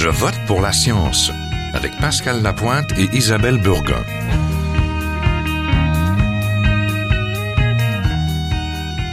Je 0.00 0.08
vote 0.08 0.38
pour 0.46 0.60
la 0.60 0.70
science 0.70 1.32
avec 1.74 1.90
Pascal 1.98 2.40
Lapointe 2.40 2.92
et 2.96 3.16
Isabelle 3.16 3.60
Burgon. 3.60 4.04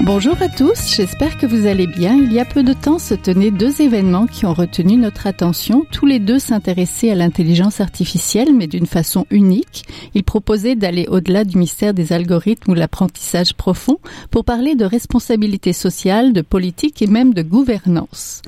Bonjour 0.03 0.39
à 0.43 0.47
tous, 0.47 0.95
j'espère 0.95 1.39
que 1.39 1.47
vous 1.47 1.65
allez 1.65 1.87
bien. 1.87 2.13
Il 2.13 2.31
y 2.31 2.39
a 2.39 2.45
peu 2.45 2.61
de 2.61 2.73
temps 2.73 2.99
se 2.99 3.15
tenaient 3.15 3.49
deux 3.49 3.81
événements 3.81 4.27
qui 4.27 4.45
ont 4.45 4.53
retenu 4.53 4.95
notre 4.95 5.25
attention. 5.25 5.87
Tous 5.91 6.05
les 6.05 6.19
deux 6.19 6.37
s'intéressaient 6.37 7.09
à 7.09 7.15
l'intelligence 7.15 7.81
artificielle, 7.81 8.53
mais 8.53 8.67
d'une 8.67 8.85
façon 8.85 9.25
unique. 9.31 9.85
Ils 10.13 10.23
proposaient 10.23 10.75
d'aller 10.75 11.07
au-delà 11.09 11.45
du 11.45 11.57
mystère 11.57 11.95
des 11.95 12.13
algorithmes 12.13 12.73
ou 12.73 12.75
l'apprentissage 12.75 13.55
profond 13.55 13.97
pour 14.29 14.45
parler 14.45 14.75
de 14.75 14.85
responsabilité 14.85 15.73
sociale, 15.73 16.31
de 16.31 16.41
politique 16.41 17.01
et 17.01 17.07
même 17.07 17.33
de 17.33 17.41
gouvernance. 17.41 18.43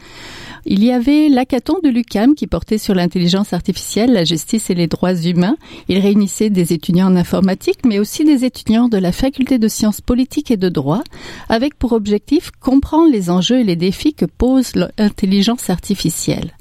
Il 0.70 0.84
y 0.84 0.92
avait 0.92 1.30
l'hackathon 1.30 1.80
de 1.82 1.88
l'UCAM 1.88 2.36
qui 2.36 2.46
portait 2.46 2.78
sur 2.78 2.94
l'intelligence 2.94 3.54
artificielle, 3.54 4.12
la 4.12 4.26
justice 4.26 4.70
et 4.70 4.76
les 4.76 4.88
droits 4.88 5.16
humains. 5.16 5.56
Il 5.88 5.98
réunissait 6.00 6.50
des 6.50 6.74
étudiants 6.74 7.08
en 7.08 7.16
informatique, 7.16 7.80
mais 7.86 8.00
aussi 8.00 8.26
des 8.26 8.44
étudiants 8.44 8.90
de 8.90 8.98
la 8.98 9.14
faculté 9.14 9.60
de 9.60 9.68
sciences 9.70 10.02
politiques 10.02 10.52
et 10.52 10.58
de 10.58 10.68
droit, 10.68 11.04
avec 11.48 11.76
pour 11.76 11.94
objectif 11.94 12.52
comprendre 12.60 13.10
les 13.10 13.30
enjeux 13.30 13.62
et 13.62 13.64
les 13.64 13.78
défis 13.78 14.14
que 14.14 14.26
pose 14.26 14.74
l'intelligence 14.76 15.70
artificielle. 15.70 16.52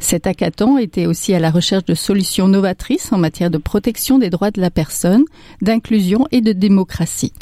Cet 0.00 0.26
hackathon 0.26 0.76
était 0.76 1.06
aussi 1.06 1.32
à 1.32 1.38
la 1.38 1.52
recherche 1.52 1.84
de 1.84 1.94
solutions 1.94 2.48
novatrices 2.48 3.12
en 3.12 3.18
matière 3.18 3.50
de 3.50 3.58
protection 3.58 4.18
des 4.18 4.28
droits 4.28 4.50
de 4.50 4.60
la 4.60 4.70
personne, 4.70 5.24
d'inclusion 5.60 6.26
et 6.32 6.40
de 6.40 6.52
démocratie. 6.52 7.32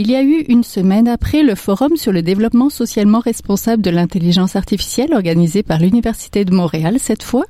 Il 0.00 0.08
y 0.08 0.14
a 0.14 0.22
eu 0.22 0.44
une 0.46 0.62
semaine 0.62 1.08
après 1.08 1.42
le 1.42 1.56
forum 1.56 1.96
sur 1.96 2.12
le 2.12 2.22
développement 2.22 2.70
socialement 2.70 3.18
responsable 3.18 3.82
de 3.82 3.90
l'intelligence 3.90 4.54
artificielle 4.54 5.12
organisé 5.12 5.64
par 5.64 5.80
l'Université 5.80 6.44
de 6.44 6.54
Montréal 6.54 6.98
cette 7.00 7.24
fois. 7.24 7.46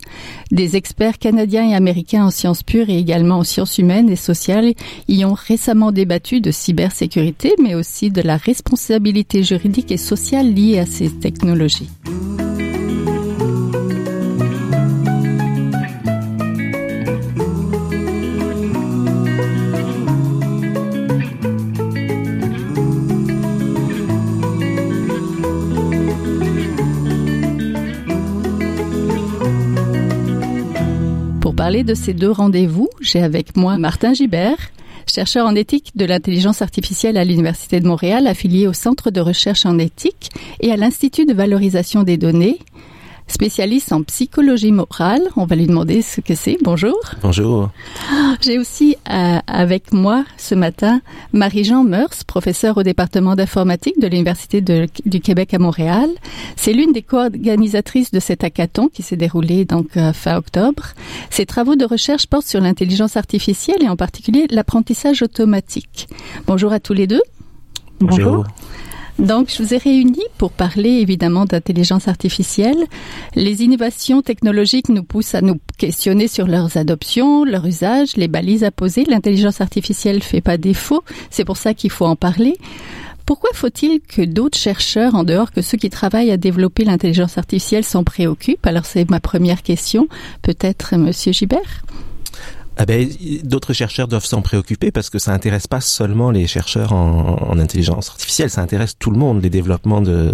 Des 0.51 0.75
experts 0.75 1.19
canadiens 1.19 1.69
et 1.69 1.75
américains 1.75 2.25
en 2.25 2.31
sciences 2.31 2.63
pures 2.63 2.89
et 2.89 2.97
également 2.97 3.41
en 3.41 3.45
sciences 3.45 3.77
humaines 3.77 4.09
et 4.09 4.17
sociales 4.17 4.73
y 5.09 5.27
ont 5.27 5.35
récemment 5.35 5.93
débattu 5.93 6.41
de 6.41 6.51
cybersécurité 6.51 7.53
mais 7.63 7.75
aussi 7.75 8.11
de 8.11 8.23
la 8.23 8.39
responsabilité 8.39 9.43
juridique 9.43 9.93
et 9.93 9.99
sociale 9.99 10.55
liée 10.55 10.79
à 10.79 10.87
ces 10.87 11.11
technologies. 11.11 11.91
Parler 31.69 31.85
de 31.85 31.93
ces 31.93 32.15
deux 32.15 32.31
rendez-vous, 32.31 32.89
j'ai 33.03 33.23
avec 33.23 33.55
moi 33.55 33.77
Martin 33.77 34.15
Gibert, 34.15 34.71
chercheur 35.07 35.47
en 35.47 35.55
éthique 35.55 35.93
de 35.97 36.07
l'intelligence 36.07 36.63
artificielle 36.63 37.19
à 37.19 37.27
l'Université 37.27 37.79
de 37.79 37.87
Montréal, 37.87 38.27
affilié 38.27 38.67
au 38.67 38.73
Centre 38.73 39.11
de 39.11 39.21
recherche 39.21 39.67
en 39.67 39.79
éthique 39.79 40.31
et 40.61 40.73
à 40.73 40.79
l'Institut 40.79 41.27
de 41.27 41.35
valorisation 41.35 42.05
des 42.05 42.17
données, 42.17 42.59
spécialiste 43.29 43.93
en 43.93 44.03
psychologie 44.03 44.73
morale. 44.73 45.23
On 45.37 45.47
va 45.47 45.57
lui 45.57 45.67
demander 45.67 46.03
ce 46.03 46.21
que 46.21 46.35
c'est. 46.35 46.59
Bonjour. 46.63 46.99
Bonjour. 47.23 47.71
J'ai 48.41 48.59
aussi 48.59 48.97
euh, 49.11 49.39
avec 49.47 49.93
moi 49.93 50.25
ce 50.37 50.55
matin 50.55 51.01
Marie-Jean 51.33 51.85
Meurs, 51.85 52.11
professeure 52.27 52.77
au 52.77 52.83
département 52.83 53.37
d'informatique 53.37 54.01
de 54.01 54.07
l'Université 54.07 54.61
du 54.61 55.21
Québec 55.21 55.55
à 55.55 55.59
Montréal. 55.59 56.09
C'est 56.57 56.73
l'une 56.73 56.93
des 56.93 57.03
co-organisatrices 57.03 58.11
de 58.11 58.21
cet 58.21 58.45
hackathon 58.45 58.89
qui 58.89 59.03
s'est 59.03 59.17
déroulé 59.17 59.65
donc 59.65 59.97
euh, 59.97 60.13
fin 60.13 60.37
octobre. 60.37 60.95
Ses 61.31 61.47
travaux 61.47 61.77
de 61.77 61.85
recherche 61.85 62.27
portent 62.27 62.47
sur 62.47 62.61
l'intelligence 62.61 63.17
artificielle 63.17 63.83
et 63.83 63.89
en 63.89 63.97
particulier 63.97 64.47
l'apprentissage 64.51 65.23
automatique. 65.23 66.09
Bonjour 66.47 66.73
à 66.73 66.81
tous 66.81 66.95
les 66.95 67.07
deux. 67.07 67.23
Bonjour. 68.01 68.45
Donc, 69.19 69.51
je 69.51 69.61
vous 69.63 69.75
ai 69.75 69.79
réunis 69.79 70.27
pour 70.39 70.53
parler 70.53 70.91
évidemment 70.91 71.45
d'intelligence 71.45 72.07
artificielle. 72.07 72.85
Les 73.35 73.63
innovations 73.63 74.23
technologiques 74.23 74.89
nous 74.89 75.03
poussent 75.03 75.35
à 75.35 75.41
nous 75.41 75.59
questionner 75.77 76.29
sur 76.29 76.47
leurs 76.47 76.77
adoptions, 76.77 77.45
leur 77.45 77.67
usage, 77.67 78.17
les 78.17 78.29
balises 78.29 78.63
à 78.63 78.71
poser. 78.71 79.05
L'intelligence 79.05 79.61
artificielle 79.61 80.23
fait 80.23 80.41
pas 80.41 80.57
défaut. 80.57 81.03
C'est 81.31 81.45
pour 81.45 81.57
ça 81.57 81.75
qu'il 81.75 81.91
faut 81.91 82.07
en 82.07 82.15
parler. 82.15 82.57
Pourquoi 83.27 83.51
faut-il 83.55 84.01
que 84.01 84.23
d'autres 84.23 84.57
chercheurs, 84.57 85.17
en 85.17 85.25
dehors 85.25 85.51
que 85.51 85.63
ceux 85.63 85.77
qui 85.77 85.91
travaillent 85.91 86.31
à 86.31 86.37
développer 86.37 86.85
l'intelligence 86.85 87.39
artificielle, 87.39 87.85
s'en 87.85 88.05
préoccupent? 88.05 88.67
Alors, 88.67 88.87
c'est 88.87 89.11
ma 89.11 89.21
première 89.21 89.63
question. 89.63 90.09
Peut-être 90.43 90.97
Monsieur 90.97 91.33
Gibert? 91.33 91.83
Ah 92.81 92.87
ben, 92.87 93.09
d'autres 93.43 93.73
chercheurs 93.73 94.07
doivent 94.07 94.25
s'en 94.25 94.41
préoccuper 94.41 94.93
parce 94.93 95.11
que 95.11 95.19
ça 95.19 95.33
intéresse 95.33 95.67
pas 95.67 95.81
seulement 95.81 96.31
les 96.31 96.47
chercheurs 96.47 96.93
en, 96.93 97.37
en, 97.51 97.59
intelligence 97.59 98.09
artificielle, 98.09 98.51
ça 98.51 98.63
intéresse 98.63 98.97
tout 98.97 99.11
le 99.11 99.19
monde. 99.19 99.43
Les 99.43 99.51
développements 99.51 100.01
de, 100.01 100.33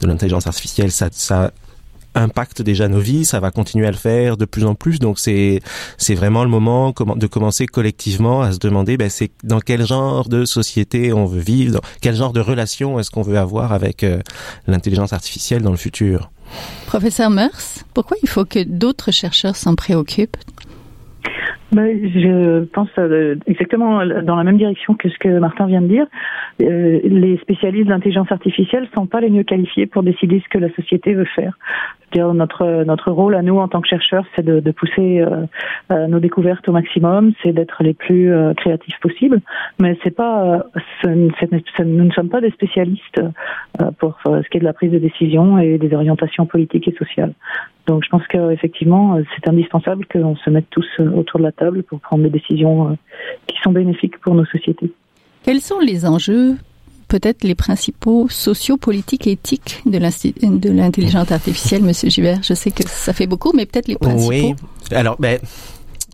de 0.00 0.06
l'intelligence 0.06 0.46
artificielle, 0.46 0.92
ça, 0.92 1.08
ça 1.10 1.50
impacte 2.14 2.62
déjà 2.62 2.88
nos 2.88 3.00
vies, 3.00 3.24
ça 3.24 3.40
va 3.40 3.50
continuer 3.50 3.86
à 3.86 3.90
le 3.90 3.96
faire 3.96 4.36
de 4.36 4.44
plus 4.44 4.64
en 4.64 4.76
plus. 4.76 5.00
Donc 5.00 5.18
c'est 5.18 5.60
c'est 5.96 6.14
vraiment 6.14 6.44
le 6.44 6.50
moment 6.50 6.92
de 6.92 7.26
commencer 7.26 7.66
collectivement 7.66 8.42
à 8.42 8.52
se 8.52 8.58
demander 8.58 8.96
ben, 8.96 9.10
c'est 9.10 9.32
dans 9.42 9.60
quel 9.60 9.84
genre 9.84 10.28
de 10.28 10.44
société 10.44 11.12
on 11.12 11.26
veut 11.26 11.40
vivre, 11.40 11.74
dans 11.74 11.88
quel 12.00 12.14
genre 12.14 12.32
de 12.32 12.40
relation 12.40 12.98
est-ce 13.00 13.10
qu'on 13.10 13.22
veut 13.22 13.38
avoir 13.38 13.72
avec 13.72 14.04
euh, 14.04 14.20
l'intelligence 14.66 15.12
artificielle 15.12 15.62
dans 15.62 15.72
le 15.72 15.76
futur. 15.76 16.30
Professeur 16.86 17.30
Meurs, 17.30 17.50
pourquoi 17.94 18.16
il 18.22 18.28
faut 18.28 18.44
que 18.44 18.62
d'autres 18.62 19.12
chercheurs 19.12 19.56
s'en 19.56 19.74
préoccupent? 19.74 20.36
Je 21.72 22.64
pense 22.64 22.88
euh, 22.98 23.36
exactement 23.46 24.04
dans 24.04 24.36
la 24.36 24.44
même 24.44 24.58
direction 24.58 24.94
que 24.94 25.08
ce 25.08 25.18
que 25.18 25.38
Martin 25.38 25.66
vient 25.66 25.82
de 25.82 25.86
dire. 25.86 26.06
Euh, 26.60 27.00
les 27.04 27.38
spécialistes 27.38 27.86
de 27.86 27.90
l'intelligence 27.90 28.30
artificielle 28.32 28.88
sont 28.94 29.06
pas 29.06 29.20
les 29.20 29.30
mieux 29.30 29.44
qualifiés 29.44 29.86
pour 29.86 30.02
décider 30.02 30.42
ce 30.44 30.48
que 30.48 30.58
la 30.58 30.72
société 30.74 31.14
veut 31.14 31.28
faire. 31.36 31.56
Dire 32.12 32.34
notre 32.34 32.82
notre 32.84 33.12
rôle 33.12 33.36
à 33.36 33.42
nous 33.42 33.58
en 33.58 33.68
tant 33.68 33.80
que 33.80 33.88
chercheurs, 33.88 34.24
c'est 34.34 34.44
de, 34.44 34.58
de, 34.58 34.70
pousser 34.72 35.20
euh, 35.90 36.06
nos 36.08 36.18
découvertes 36.18 36.68
au 36.68 36.72
maximum, 36.72 37.32
c'est 37.42 37.52
d'être 37.52 37.84
les 37.84 37.94
plus 37.94 38.32
créatifs 38.56 38.98
possibles. 39.00 39.40
Mais 39.78 39.96
c'est 40.02 40.14
pas, 40.14 40.64
nous 41.04 42.04
ne 42.04 42.10
sommes 42.10 42.28
pas 42.28 42.40
des 42.40 42.50
spécialistes 42.50 43.20
pour 43.98 44.18
ce 44.24 44.48
qui 44.48 44.56
est 44.56 44.60
de 44.60 44.64
la 44.64 44.72
prise 44.72 44.90
de 44.90 44.98
décision 44.98 45.58
et 45.58 45.78
des 45.78 45.94
orientations 45.94 46.46
politiques 46.46 46.88
et 46.88 46.94
sociales. 46.96 47.32
Donc 47.90 48.04
je 48.04 48.08
pense 48.08 48.22
qu'effectivement, 48.28 49.18
c'est 49.34 49.48
indispensable 49.48 50.06
qu'on 50.06 50.36
se 50.36 50.48
mette 50.48 50.66
tous 50.70 50.86
autour 51.00 51.40
de 51.40 51.44
la 51.44 51.50
table 51.50 51.82
pour 51.82 51.98
prendre 51.98 52.22
des 52.22 52.30
décisions 52.30 52.96
qui 53.48 53.56
sont 53.64 53.72
bénéfiques 53.72 54.16
pour 54.20 54.36
nos 54.36 54.44
sociétés. 54.44 54.92
Quels 55.42 55.60
sont 55.60 55.80
les 55.80 56.06
enjeux, 56.06 56.54
peut-être 57.08 57.42
les 57.42 57.56
principaux 57.56 58.28
sociopolitiques 58.28 59.26
et 59.26 59.32
éthiques 59.32 59.82
de 59.86 60.70
l'intelligence 60.70 61.32
artificielle, 61.32 61.82
Monsieur 61.82 62.10
Gibert? 62.10 62.44
Je 62.44 62.54
sais 62.54 62.70
que 62.70 62.84
ça 62.86 63.12
fait 63.12 63.26
beaucoup, 63.26 63.50
mais 63.56 63.66
peut-être 63.66 63.88
les 63.88 63.96
principaux. 63.96 64.28
Oui. 64.28 64.54
Alors, 64.92 65.16
ben, 65.18 65.40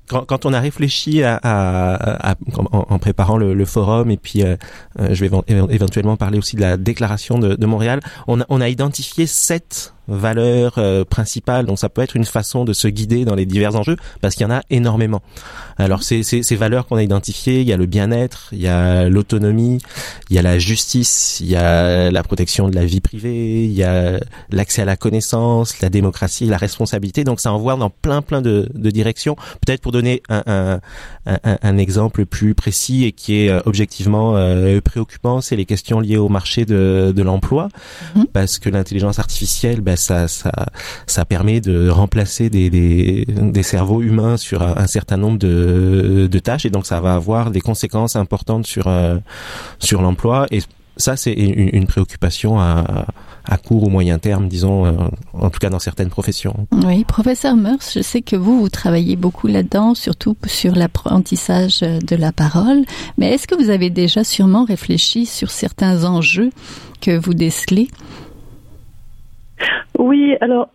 quand, 0.09 0.47
on 0.47 0.55
a 0.55 0.61
réfléchi 0.61 1.23
à, 1.23 2.37
en, 2.71 2.99
préparant 2.99 3.37
le, 3.37 3.65
forum 3.67 4.11
et 4.11 4.17
puis 4.17 4.43
euh, 4.43 4.57
euh, 4.99 5.09
je 5.13 5.27
vais 5.27 5.31
éventuellement 5.69 6.17
parler 6.17 6.39
aussi 6.39 6.57
de 6.57 6.63
la 6.63 6.79
déclaration 6.79 7.39
de, 7.39 7.55
de 7.55 7.67
Montréal, 7.67 8.01
on 8.29 8.41
a, 8.41 8.47
on 8.49 8.63
a 8.63 8.69
identifié 8.71 9.27
sept 9.27 9.93
valeurs 10.09 10.75
euh, 10.79 11.05
principales. 11.05 11.67
Donc 11.67 11.79
ça 11.79 11.89
peut 11.89 12.03
être 12.03 12.17
une 12.17 12.25
façon 12.25 12.65
de 12.65 12.73
se 12.73 12.89
guider 12.89 13.25
dans 13.25 13.35
les 13.35 13.47
divers 13.47 13.77
enjeux 13.77 13.97
parce 14.21 14.35
qu'il 14.35 14.47
y 14.47 14.51
en 14.51 14.55
a 14.55 14.63
énormément. 14.71 15.23
Alors 15.79 16.03
ces, 16.03 16.23
ces, 16.23 16.43
ces 16.43 16.57
valeurs 16.57 16.87
qu'on 16.87 16.97
a 16.97 17.03
identifiées, 17.03 17.61
il 17.61 17.67
y 17.67 17.73
a 17.73 17.77
le 17.77 17.87
bien-être, 17.87 18.49
il 18.53 18.61
y 18.61 18.69
a 18.69 19.09
l'autonomie, 19.09 19.79
il 20.31 20.37
y 20.37 20.39
a 20.39 20.43
la 20.43 20.59
justice, 20.59 21.39
il 21.41 21.49
y 21.49 21.57
a 21.57 22.11
la 22.11 22.23
protection 22.23 22.69
de 22.69 22.75
la 22.75 22.85
vie 22.85 23.01
privée, 23.01 23.65
il 23.65 23.73
y 23.73 23.83
a 23.83 24.19
l'accès 24.51 24.83
à 24.83 24.85
la 24.85 24.97
connaissance, 24.97 25.81
la 25.81 25.91
démocratie, 25.91 26.47
la 26.47 26.57
responsabilité. 26.57 27.25
Donc 27.25 27.41
ça 27.41 27.53
envoie 27.53 27.77
dans 27.77 27.91
plein 27.91 28.23
plein 28.23 28.41
de, 28.43 28.69
de 28.75 28.91
directions. 28.91 29.37
Peut-être 29.65 29.83
pour 29.83 29.93
donner 29.93 30.23
un, 30.29 30.43
un, 30.47 30.81
un, 31.27 31.59
un, 31.63 31.79
exemple 31.79 32.25
plus 32.27 32.55
précis 32.55 33.05
et 33.05 33.13
qui 33.13 33.41
est 33.41 33.51
euh, 33.51 33.61
objectivement 33.67 34.37
euh, 34.37 34.81
préoccupant, 34.81 35.41
c'est 35.41 35.57
les 35.57 35.65
questions 35.65 36.01
liées 36.01 36.17
au 36.17 36.29
marché 36.29 36.65
de, 36.65 37.13
de 37.15 37.23
l'emploi, 37.23 37.69
mm-hmm. 38.17 38.27
parce 38.33 38.59
que 38.59 38.71
l'intelligence 38.71 39.19
artificielle, 39.19 39.81
ben, 39.81 39.96
ça, 39.97 40.29
ça, 40.29 40.53
ça 41.07 41.25
permet 41.25 41.61
de 41.61 41.89
remplacer 41.89 42.51
des, 42.51 42.71
des, 42.71 43.63
cerveaux 43.63 44.03
humains 44.03 44.37
sur 44.37 44.63
un, 44.63 44.87
certain 44.87 45.17
nombre 45.17 45.39
de, 45.39 46.29
de, 46.31 46.39
tâches. 46.39 46.67
Et 46.67 46.71
donc 46.71 46.87
ça 46.87 47.01
va 47.01 47.15
avoir 47.15 47.51
des 47.51 47.61
conséquences 47.61 48.17
importantes 48.17 48.67
sur 48.67 48.87
euh, 48.87 49.19
sur 49.79 50.03
l'emploi. 50.03 50.47
Et 50.51 50.61
ça 50.97 51.17
c'est 51.17 51.33
une, 51.33 51.87
préoccupation 51.87 52.59
à, 52.61 53.07
à 53.45 53.59
court 53.59 53.85
ou 53.85 53.91
moyen 53.91 54.19
terme, 54.19 54.49
disons, 54.49 54.87
euh, 54.87 54.93
en 55.35 55.51
tout 55.51 55.59
cas 55.59 55.71
dans 55.71 55.79
certaines 55.79 56.09
professions. 56.09 56.67
Oui, 56.73 57.05
professeur 57.05 57.57
Meurs, 57.57 57.79
je 57.95 58.01
sais 58.01 58.23
que 58.23 58.37
vous, 58.37 58.61
vous 58.61 58.69
travaillez 58.69 59.17
beaucoup 59.17 59.47
là-dedans, 59.47 59.95
surtout 59.95 60.37
sur 60.47 60.75
l'apprentissage 60.75 61.81
de 61.81 62.17
la 62.17 62.33
parole, 62.33 62.83
mais 63.19 63.33
est-ce 63.33 63.47
que 63.47 63.55
vous 63.55 63.71
avez 63.71 63.91
déjà 63.91 64.25
sûrement 64.25 64.65
réfléchi 64.65 65.27
sur 65.27 65.51
certains 65.51 66.05
enjeux 66.05 66.51
que 67.01 67.17
vous 67.17 67.35
décelez? 67.35 67.89
Oui, 69.99 70.37
alors 70.41 70.69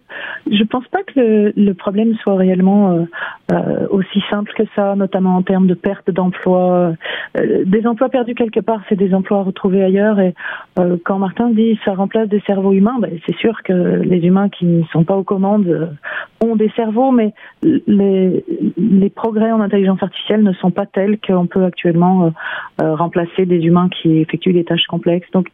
je 0.49 0.63
pense 0.63 0.87
pas 0.87 1.03
que 1.03 1.53
le, 1.55 1.73
problème 1.73 2.15
soit 2.23 2.35
réellement 2.35 2.91
euh, 2.91 3.03
euh, 3.51 3.87
aussi 3.89 4.21
simple 4.29 4.51
que 4.55 4.63
ça, 4.75 4.95
notamment 4.95 5.35
en 5.35 5.43
termes 5.43 5.67
de 5.67 5.73
perte 5.73 6.09
d'emplois. 6.09 6.93
Euh, 7.37 7.63
des 7.65 7.85
emplois 7.85 8.09
perdus 8.09 8.35
quelque 8.35 8.59
part, 8.59 8.81
c'est 8.89 8.95
des 8.95 9.13
emplois 9.13 9.43
retrouvés 9.43 9.83
ailleurs. 9.83 10.19
Et 10.19 10.33
quand 11.05 11.19
Martin 11.19 11.49
dit 11.49 11.79
ça 11.85 11.93
remplace 11.93 12.27
des 12.29 12.41
cerveaux 12.41 12.73
humains, 12.73 12.97
ben, 12.99 13.11
c'est 13.25 13.35
sûr 13.37 13.61
que 13.63 13.73
les 13.73 14.19
humains 14.25 14.49
qui 14.49 14.65
ne 14.65 14.83
sont 14.85 15.03
pas 15.03 15.15
aux 15.15 15.23
commandes 15.23 15.95
ont 16.43 16.55
des 16.55 16.69
cerveaux, 16.75 17.11
mais 17.11 17.33
les, 17.63 18.43
les 18.77 19.09
progrès 19.09 19.51
en 19.51 19.61
intelligence 19.61 20.01
artificielle 20.01 20.43
ne 20.43 20.53
sont 20.53 20.71
pas 20.71 20.85
tels 20.85 21.19
qu'on 21.19 21.45
peut 21.45 21.65
actuellement 21.65 22.33
remplacer 22.79 23.45
des 23.45 23.59
humains 23.59 23.89
qui 23.89 24.19
effectuent 24.19 24.53
des 24.53 24.63
tâches 24.63 24.87
complexes. 24.87 25.29
Donc 25.31 25.47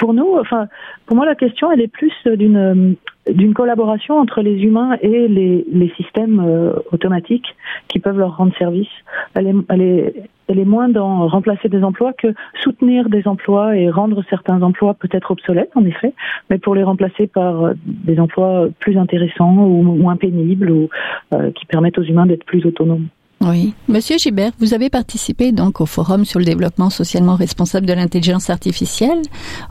pour 0.00 0.14
nous, 0.14 0.38
enfin, 0.38 0.66
pour 1.04 1.14
moi, 1.14 1.26
la 1.26 1.34
question, 1.34 1.70
elle 1.70 1.82
est 1.82 1.92
plus 1.92 2.12
d'une 2.24 2.96
d'une 3.32 3.54
collaboration 3.54 4.18
entre 4.18 4.42
les 4.42 4.62
humains 4.62 4.96
et 5.00 5.28
les, 5.28 5.64
les 5.70 5.88
systèmes 5.96 6.40
euh, 6.40 6.72
automatiques 6.92 7.56
qui 7.88 7.98
peuvent 7.98 8.18
leur 8.18 8.36
rendre 8.36 8.56
service. 8.56 8.88
Elle 9.34 9.46
est, 9.46 9.54
elle 9.68 9.82
est, 9.82 10.14
elle 10.48 10.58
est 10.58 10.64
moins 10.64 10.88
dans 10.88 11.28
remplacer 11.28 11.68
des 11.68 11.82
emplois 11.82 12.12
que 12.12 12.34
soutenir 12.62 13.08
des 13.08 13.26
emplois 13.26 13.76
et 13.76 13.88
rendre 13.90 14.22
certains 14.28 14.62
emplois 14.62 14.94
peut-être 14.94 15.30
obsolètes, 15.30 15.70
en 15.74 15.84
effet, 15.84 16.12
mais 16.48 16.58
pour 16.58 16.74
les 16.74 16.82
remplacer 16.82 17.26
par 17.26 17.64
euh, 17.64 17.72
des 17.84 18.18
emplois 18.18 18.68
plus 18.80 18.98
intéressants 18.98 19.56
ou 19.56 19.82
moins 19.82 20.16
pénibles 20.16 20.70
ou 20.70 20.88
euh, 21.34 21.50
qui 21.52 21.66
permettent 21.66 21.98
aux 21.98 22.04
humains 22.04 22.26
d'être 22.26 22.44
plus 22.44 22.64
autonomes. 22.66 23.06
Oui. 23.42 23.72
Monsieur 23.88 24.18
Gibert, 24.18 24.52
vous 24.60 24.74
avez 24.74 24.90
participé 24.90 25.50
donc 25.50 25.80
au 25.80 25.86
forum 25.86 26.26
sur 26.26 26.38
le 26.38 26.44
développement 26.44 26.90
socialement 26.90 27.36
responsable 27.36 27.86
de 27.86 27.94
l'intelligence 27.94 28.50
artificielle, 28.50 29.22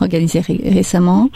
organisé 0.02 0.40
ré 0.40 0.60
récemment. 0.64 1.30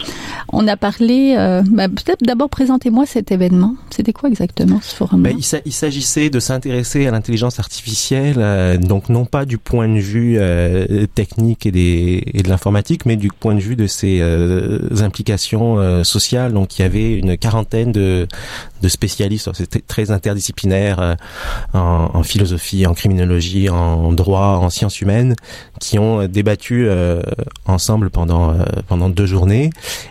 On 0.52 0.66
a 0.66 0.76
parlé, 0.76 1.36
euh, 1.38 1.62
bah, 1.70 1.88
peut-être 1.88 2.24
d'abord 2.24 2.48
présentez-moi 2.48 3.06
cet 3.06 3.30
événement. 3.30 3.76
C'était 3.90 4.12
quoi 4.12 4.28
exactement 4.28 4.80
ce 4.82 4.96
forum 4.96 5.22
ben, 5.22 5.36
Il 5.64 5.72
s'agissait 5.72 6.28
de 6.28 6.40
s'intéresser 6.40 7.06
à 7.06 7.12
l'intelligence 7.12 7.60
artificielle, 7.60 8.38
euh, 8.38 8.78
donc 8.78 9.10
non 9.10 9.26
pas 9.26 9.44
du 9.44 9.58
point 9.58 9.88
de 9.88 10.00
vue 10.00 10.34
euh, 10.36 11.06
technique 11.14 11.66
et, 11.66 11.70
des, 11.70 12.24
et 12.34 12.42
de 12.42 12.48
l'informatique, 12.48 13.06
mais 13.06 13.14
du 13.14 13.28
point 13.28 13.54
de 13.54 13.60
vue 13.60 13.76
de 13.76 13.86
ses 13.86 14.18
euh, 14.20 14.80
implications 15.02 16.02
sociales. 16.02 16.52
Donc 16.52 16.80
il 16.80 16.82
y 16.82 16.84
avait 16.84 17.16
une 17.16 17.38
quarantaine 17.38 17.92
de, 17.92 18.26
de 18.82 18.88
spécialistes, 18.88 19.50
c'était 19.54 19.80
très 19.80 20.10
interdisciplinaire 20.10 21.16
en 21.72 22.23
philosophie, 22.24 22.86
en 22.86 22.94
criminologie, 22.94 23.68
en 23.68 24.12
droit, 24.12 24.58
en 24.60 24.70
sciences 24.70 25.00
humaines, 25.00 25.36
qui 25.80 25.98
ont 25.98 26.26
débattu 26.26 26.86
euh, 26.88 27.20
ensemble 27.66 28.10
pendant 28.10 28.52
euh, 28.52 28.64
pendant 28.88 29.08
deux 29.08 29.26
journées. 29.26 29.70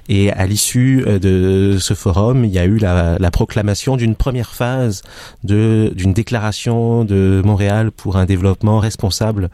Et 0.09 0.31
à 0.31 0.45
l'issue 0.45 1.03
euh, 1.05 1.19
de 1.19 1.77
ce 1.79 1.93
forum, 1.93 2.45
il 2.45 2.51
y 2.51 2.59
a 2.59 2.65
eu 2.65 2.77
la, 2.77 3.17
la 3.19 3.31
proclamation 3.31 3.97
d'une 3.97 4.15
première 4.15 4.53
phase 4.53 5.01
de 5.43 5.91
d'une 5.95 6.13
déclaration 6.13 7.05
de 7.05 7.41
Montréal 7.43 7.91
pour 7.91 8.17
un 8.17 8.25
développement 8.25 8.79
responsable 8.79 9.49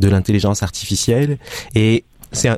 de 0.00 0.08
l'intelligence 0.08 0.62
artificielle. 0.62 1.38
Et 1.74 2.04
c'est 2.32 2.50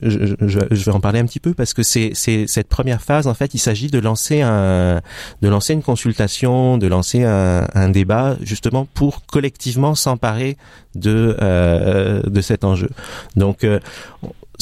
je, 0.00 0.34
je, 0.40 0.60
je, 0.70 0.84
vais 0.84 0.92
en 0.92 1.00
parler 1.00 1.18
un 1.18 1.26
petit 1.26 1.40
peu 1.40 1.52
parce 1.52 1.74
que 1.74 1.82
c'est 1.82 2.14
cette 2.14 2.68
première 2.68 3.02
phase 3.02 3.26
en 3.26 3.34
fait 3.34 3.52
il 3.54 3.58
s'agit 3.58 3.88
de 3.88 3.98
lancer 3.98 4.40
un 4.40 5.00
de 5.42 5.48
lancer 5.48 5.74
une 5.74 5.82
consultation 5.82 6.78
de 6.78 6.86
lancer 6.86 7.24
un, 7.24 7.66
un 7.74 7.88
débat 7.90 8.36
justement 8.40 8.86
pour 8.94 9.26
collectivement 9.26 9.94
s'emparer 9.94 10.56
de 10.94 11.36
euh, 11.40 12.22
de 12.22 12.40
cet 12.40 12.64
enjeu. 12.64 12.90
Donc 13.36 13.64
euh, 13.64 13.80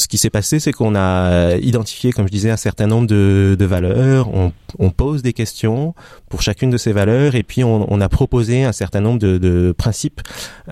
ce 0.01 0.07
qui 0.07 0.17
s'est 0.17 0.29
passé, 0.29 0.59
c'est 0.59 0.73
qu'on 0.73 0.95
a 0.95 1.55
identifié, 1.57 2.11
comme 2.11 2.25
je 2.27 2.31
disais, 2.31 2.49
un 2.49 2.57
certain 2.57 2.87
nombre 2.87 3.07
de, 3.07 3.55
de 3.57 3.65
valeurs. 3.65 4.33
On, 4.33 4.51
on, 4.79 4.89
pose 4.89 5.21
des 5.21 5.33
questions 5.33 5.93
pour 6.29 6.41
chacune 6.41 6.69
de 6.69 6.77
ces 6.77 6.91
valeurs, 6.91 7.35
et 7.35 7.43
puis 7.43 7.63
on, 7.63 7.91
on 7.91 8.01
a 8.01 8.09
proposé 8.09 8.63
un 8.63 8.71
certain 8.71 8.99
nombre 8.99 9.19
de, 9.19 9.37
de 9.37 9.73
principes, 9.77 10.21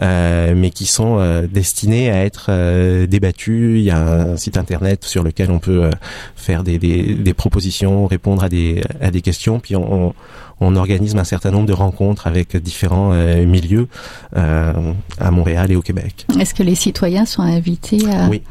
euh, 0.02 0.54
mais 0.56 0.72
qui 0.72 0.86
sont 0.86 1.18
euh, 1.20 1.48
destinés 1.48 2.12
à 2.12 2.26
être 2.26 2.48
euh, 2.50 3.08
débattus. 3.08 3.80
Il 3.80 3.84
y 3.84 3.92
a 3.92 4.00
un 4.00 4.38
site 4.38 4.58
internet 4.58 5.06
sur 5.06 5.24
lequel 5.24 5.52
on 5.52 5.60
peut 5.60 5.84
euh, 5.84 5.92
faire 6.36 6.64
des, 6.64 6.80
des, 6.80 7.14
des, 7.14 7.34
propositions, 7.34 8.08
répondre 8.08 8.44
à 8.44 8.50
des, 8.50 8.82
à 9.00 9.12
des 9.12 9.22
questions, 9.22 9.60
puis 9.60 9.76
on, 9.76 10.14
on 10.62 10.76
organise 10.76 11.16
un 11.16 11.24
certain 11.24 11.52
nombre 11.52 11.68
de 11.68 11.74
rencontres 11.74 12.28
avec 12.28 12.58
différents 12.58 13.12
euh, 13.14 13.46
milieux 13.46 13.88
euh, 14.36 14.74
à 15.20 15.32
Montréal 15.32 15.72
et 15.72 15.76
au 15.76 15.82
Québec. 15.82 16.26
Est-ce 16.40 16.54
que 16.54 16.64
les 16.64 16.76
citoyens 16.76 17.26
sont 17.26 17.42
invités 17.42 18.02
à, 18.10 18.28
oui. 18.28 18.42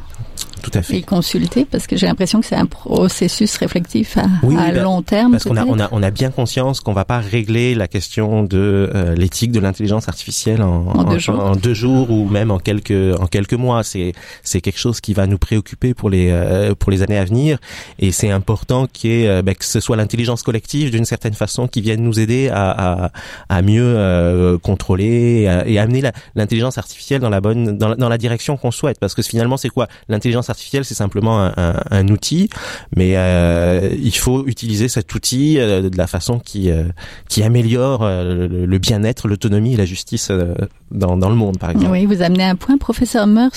Tout 0.62 0.70
à 0.75 0.82
fait. 0.82 0.99
Et 0.99 1.02
consulter 1.02 1.64
parce 1.64 1.87
que 1.87 1.96
j'ai 1.96 2.06
l'impression 2.06 2.40
que 2.40 2.46
c'est 2.46 2.56
un 2.56 2.66
processus 2.66 3.56
réflectif 3.56 4.16
à, 4.19 4.26
oui, 4.43 4.56
à 4.56 4.72
bah, 4.72 4.82
long 4.82 5.02
terme. 5.02 5.32
Parce 5.32 5.44
qu'on 5.44 5.56
a, 5.56 5.64
on 5.64 5.78
a, 5.78 5.88
on 5.93 6.02
a 6.02 6.10
bien 6.10 6.31
conscience 6.31 6.81
qu'on 6.81 6.93
va 6.93 7.05
pas 7.05 7.19
régler 7.19 7.75
la 7.75 7.88
question 7.88 8.43
de 8.43 8.90
euh, 8.94 9.14
l'éthique 9.14 9.52
de 9.52 9.60
l'intelligence 9.60 10.08
artificielle 10.08 10.62
en, 10.62 10.87
en, 10.88 11.05
deux 11.05 11.19
jours. 11.19 11.40
en, 11.40 11.56
deux 11.56 11.75
jours 11.75 12.10
ou 12.10 12.28
même 12.28 12.50
en 12.50 12.58
quelques, 12.58 13.19
en 13.20 13.26
quelques 13.26 13.55
mois. 13.55 13.82
C'est, 13.84 14.12
c'est 14.43 14.60
quelque 14.60 14.78
chose 14.78 15.00
qui 15.00 15.14
va 15.14 15.26
nous 15.26 15.38
préoccuper 15.38 15.94
pour 15.94 16.10
les, 16.10 16.31
euh, 16.31 16.75
pour 16.75 16.90
les 16.90 17.02
années 17.02 17.19
à 17.19 17.25
venir. 17.25 17.58
Et 17.99 18.12
c'est 18.12 18.31
important 18.31 18.87
y 19.05 19.08
ait, 19.08 19.28
euh, 19.28 19.43
bah, 19.43 19.55
que 19.55 19.64
ce 19.64 19.81
soit 19.81 19.96
l'intelligence 19.96 20.43
collective 20.43 20.90
d'une 20.90 21.05
certaine 21.05 21.34
façon 21.34 21.69
qui 21.69 21.81
vienne 21.81 22.02
nous 22.02 22.20
aider 22.20 22.49
à, 22.49 23.05
à, 23.06 23.10
à 23.49 23.62
mieux 23.62 23.82
euh, 23.84 24.58
contrôler 24.58 25.43
et, 25.43 25.49
à, 25.49 25.66
et 25.66 25.78
amener 25.78 26.02
l'intelligence 26.34 26.78
artificielle 26.78 27.20
dans 27.20 27.31
la 27.31 27.40
bonne, 27.40 27.76
dans 27.78 27.88
la, 27.88 27.96
dans 27.96 28.08
la 28.08 28.19
direction 28.19 28.56
qu'on 28.56 28.70
souhaite. 28.70 28.99
Parce 28.99 29.14
que 29.14 29.22
finalement, 29.22 29.56
c'est 29.56 29.69
quoi? 29.69 29.88
L'intelligence 30.08 30.48
artificielle, 30.50 30.85
c'est 30.85 30.95
simplement 30.95 31.41
un, 31.41 31.53
un, 31.56 31.75
un, 31.91 32.09
outil, 32.09 32.49
mais 32.97 33.17
euh, 33.17 33.91
il 34.00 34.17
faut 34.17 34.47
utiliser 34.47 34.89
cet 34.89 35.15
outil 35.15 35.59
euh, 35.59 35.89
de 35.91 35.97
la 35.97 36.06
façon 36.06 36.39
qui 36.39 36.71
euh, 36.71 36.85
qui 37.29 37.43
améliore 37.43 38.03
euh, 38.03 38.49
le, 38.49 38.67
le 38.67 38.79
bien-être, 38.79 39.29
l'autonomie 39.29 39.75
et 39.75 39.77
la 39.77 39.85
justice 39.85 40.31
euh, 40.31 40.55
dans, 40.91 41.17
dans 41.17 41.31
le 41.31 41.37
monde, 41.37 41.59
par 41.59 41.71
exemple. 41.71 41.93
Oui, 41.93 42.06
vous 42.06 42.23
amenez 42.23 42.45
un 42.45 42.56
point, 42.56 42.79
professeur 42.79 43.27
Meurs. 43.27 43.50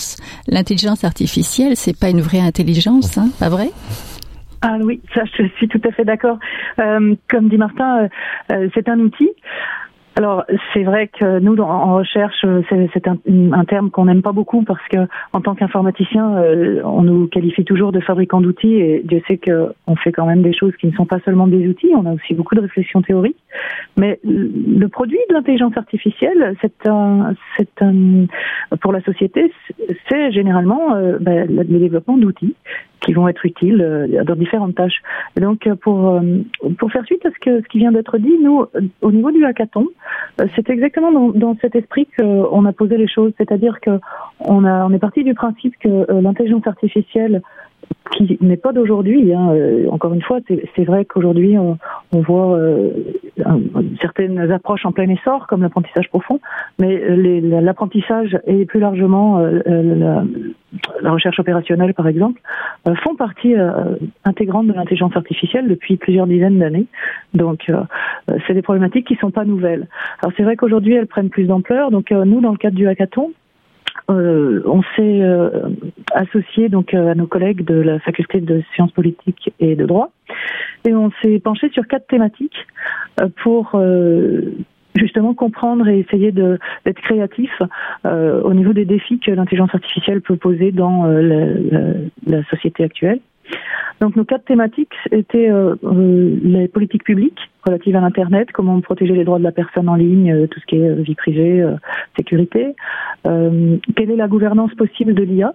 L'intelligence 0.47 1.03
artificielle, 1.03 1.75
c'est 1.75 1.97
pas 1.97 2.09
une 2.09 2.21
vraie 2.21 2.39
intelligence, 2.39 3.17
hein, 3.17 3.29
pas 3.39 3.49
vrai? 3.49 3.69
Ah 4.63 4.77
oui, 4.79 5.01
ça 5.15 5.21
je 5.25 5.47
suis 5.57 5.67
tout 5.67 5.81
à 5.87 5.91
fait 5.91 6.05
d'accord. 6.05 6.37
Euh, 6.79 7.15
comme 7.29 7.49
dit 7.49 7.57
Martin, 7.57 8.07
euh, 8.51 8.69
c'est 8.75 8.87
un 8.89 8.99
outil. 8.99 9.29
Alors 10.17 10.43
c'est 10.73 10.83
vrai 10.83 11.07
que 11.07 11.39
nous 11.39 11.55
en 11.57 11.95
recherche 11.95 12.45
c'est 12.69 13.07
un, 13.07 13.65
terme 13.65 13.89
qu'on 13.89 14.05
n'aime 14.05 14.21
pas 14.21 14.33
beaucoup 14.33 14.63
parce 14.63 14.85
que 14.89 14.97
en 15.31 15.39
tant 15.39 15.55
qu'informaticien 15.55 16.35
euh, 16.35 16.81
on 16.83 17.03
nous 17.03 17.27
qualifie 17.27 17.63
toujours 17.63 17.93
de 17.93 18.01
fabricants 18.01 18.41
d'outils 18.41 18.75
et 18.75 19.01
Dieu 19.05 19.21
sait 19.27 19.37
que 19.37 19.73
on 19.87 19.95
fait 19.95 20.11
quand 20.11 20.25
même 20.25 20.41
des 20.41 20.53
choses 20.53 20.75
qui 20.77 20.87
ne 20.87 20.91
sont 20.91 21.05
pas 21.05 21.19
seulement 21.23 21.47
des 21.47 21.65
outils, 21.67 21.91
on 21.95 22.05
a 22.05 22.13
aussi 22.13 22.33
beaucoup 22.33 22.55
de 22.55 22.61
réflexions 22.61 23.01
théoriques. 23.01 23.41
Mais 23.97 24.19
le 24.23 24.87
produit 24.87 25.19
de 25.29 25.33
l'intelligence 25.33 25.77
artificielle, 25.77 26.55
c'est 26.61 26.87
un 26.87 27.33
pour 28.81 28.91
la 28.91 29.01
société, 29.01 29.51
c'est 30.09 30.31
généralement 30.31 30.95
euh, 30.95 31.17
ben, 31.19 31.47
le 31.49 31.79
développement 31.79 32.17
d'outils 32.17 32.55
qui 33.01 33.13
vont 33.13 33.27
être 33.27 33.45
utiles 33.45 33.81
euh, 33.81 34.23
dans 34.23 34.35
différentes 34.35 34.75
tâches. 34.75 35.01
Et 35.35 35.41
donc, 35.41 35.67
pour, 35.81 36.09
euh, 36.09 36.21
pour 36.77 36.91
faire 36.91 37.03
suite 37.05 37.25
à 37.25 37.29
ce, 37.29 37.39
que, 37.39 37.61
ce 37.61 37.67
qui 37.67 37.79
vient 37.79 37.91
d'être 37.91 38.17
dit, 38.17 38.37
nous, 38.41 38.65
au 39.01 39.11
niveau 39.11 39.31
du 39.31 39.43
hackathon, 39.43 39.87
euh, 40.39 40.45
c'est 40.55 40.69
exactement 40.69 41.11
dans, 41.11 41.29
dans, 41.29 41.57
cet 41.61 41.75
esprit 41.75 42.07
qu'on 42.17 42.65
a 42.65 42.73
posé 42.73 42.97
les 42.97 43.07
choses, 43.07 43.33
c'est-à-dire 43.37 43.79
que 43.81 43.99
on, 44.39 44.63
a, 44.65 44.85
on 44.85 44.93
est 44.93 44.99
parti 44.99 45.23
du 45.23 45.33
principe 45.33 45.75
que 45.79 46.11
l'intelligence 46.11 46.65
artificielle 46.65 47.41
qui 48.11 48.37
n'est 48.41 48.57
pas 48.57 48.73
d'aujourd'hui. 48.73 49.33
Hein. 49.33 49.51
Euh, 49.53 49.87
encore 49.89 50.13
une 50.13 50.21
fois, 50.21 50.39
c'est 50.75 50.83
vrai 50.83 51.05
qu'aujourd'hui, 51.05 51.57
on, 51.57 51.77
on, 52.11 52.21
voit 52.21 52.57
euh, 52.57 52.91
certaines 54.01 54.51
approches 54.51 54.85
en 54.85 54.91
plein 54.91 55.09
essor, 55.09 55.47
comme 55.47 55.61
l'apprentissage 55.61 56.09
profond, 56.09 56.39
mais 56.79 56.99
l'apprentissage 57.41 58.37
et 58.45 58.65
plus 58.65 58.79
largement 58.79 59.39
euh, 59.39 59.61
la, 59.65 60.23
la, 61.01 61.11
recherche 61.11 61.39
opérationnelle, 61.39 61.93
par 61.93 62.07
exemple, 62.07 62.41
euh, 62.87 62.95
font 62.95 63.15
partie 63.15 63.55
euh, 63.55 63.95
intégrante 64.23 64.67
de 64.67 64.73
l'intelligence 64.73 65.15
artificielle 65.15 65.67
depuis 65.67 65.97
plusieurs 65.97 66.27
dizaines 66.27 66.59
d'années. 66.59 66.85
Donc, 67.33 67.69
euh, 67.69 67.83
c'est 68.47 68.53
des 68.53 68.61
problématiques 68.61 69.07
qui 69.07 69.15
sont 69.15 69.31
pas 69.31 69.45
nouvelles. 69.45 69.87
Alors, 70.21 70.33
c'est 70.37 70.43
vrai 70.43 70.55
qu'aujourd'hui, 70.55 70.95
elles 70.95 71.07
prennent 71.07 71.29
plus 71.29 71.45
d'ampleur. 71.45 71.91
Donc, 71.91 72.11
nous, 72.11 72.41
dans 72.41 72.51
le 72.51 72.57
cadre 72.57 72.75
du 72.75 72.87
hackathon, 72.87 73.31
euh, 74.09 74.61
on 74.65 74.81
s'est 74.95 75.21
euh, 75.21 75.49
associé 76.13 76.69
donc 76.69 76.93
à 76.93 77.15
nos 77.15 77.27
collègues 77.27 77.63
de 77.63 77.75
la 77.75 77.99
faculté 77.99 78.41
de 78.41 78.63
sciences 78.73 78.91
politiques 78.91 79.53
et 79.59 79.75
de 79.75 79.85
droit 79.85 80.11
et 80.85 80.93
on 80.93 81.11
s'est 81.21 81.39
penché 81.39 81.69
sur 81.69 81.87
quatre 81.87 82.07
thématiques 82.07 82.67
euh, 83.19 83.27
pour 83.43 83.75
justement 84.95 85.33
comprendre 85.33 85.87
et 85.87 85.99
essayer 85.99 86.31
d'être 86.31 87.01
créatif 87.01 87.51
euh, 88.05 88.41
au 88.41 88.53
niveau 88.53 88.73
des 88.73 88.85
défis 88.85 89.19
que 89.19 89.31
l'intelligence 89.31 89.73
artificielle 89.73 90.21
peut 90.21 90.35
poser 90.35 90.71
dans 90.71 91.05
euh, 91.05 92.09
la, 92.27 92.43
société 92.45 92.83
actuelle. 92.83 93.19
Donc 93.99 94.15
nos 94.15 94.25
quatre 94.25 94.45
thématiques 94.45 94.95
étaient 95.11 95.49
euh, 95.49 95.75
les 95.83 96.67
politiques 96.67 97.03
publiques 97.03 97.51
relatives 97.65 97.95
à 97.95 98.01
l'Internet, 98.01 98.49
comment 98.51 98.79
protéger 98.81 99.13
les 99.13 99.23
droits 99.23 99.39
de 99.39 99.43
la 99.43 99.51
personne 99.51 99.87
en 99.87 99.95
ligne, 99.95 100.47
tout 100.47 100.59
ce 100.59 100.65
qui 100.65 100.77
est 100.77 100.93
vie 100.95 101.15
privée, 101.15 101.63
sécurité, 102.17 102.75
quelle 103.23 104.11
est 104.11 104.15
la 104.15 104.27
gouvernance 104.27 104.73
possible 104.73 105.13
de 105.13 105.21
l'IA, 105.21 105.53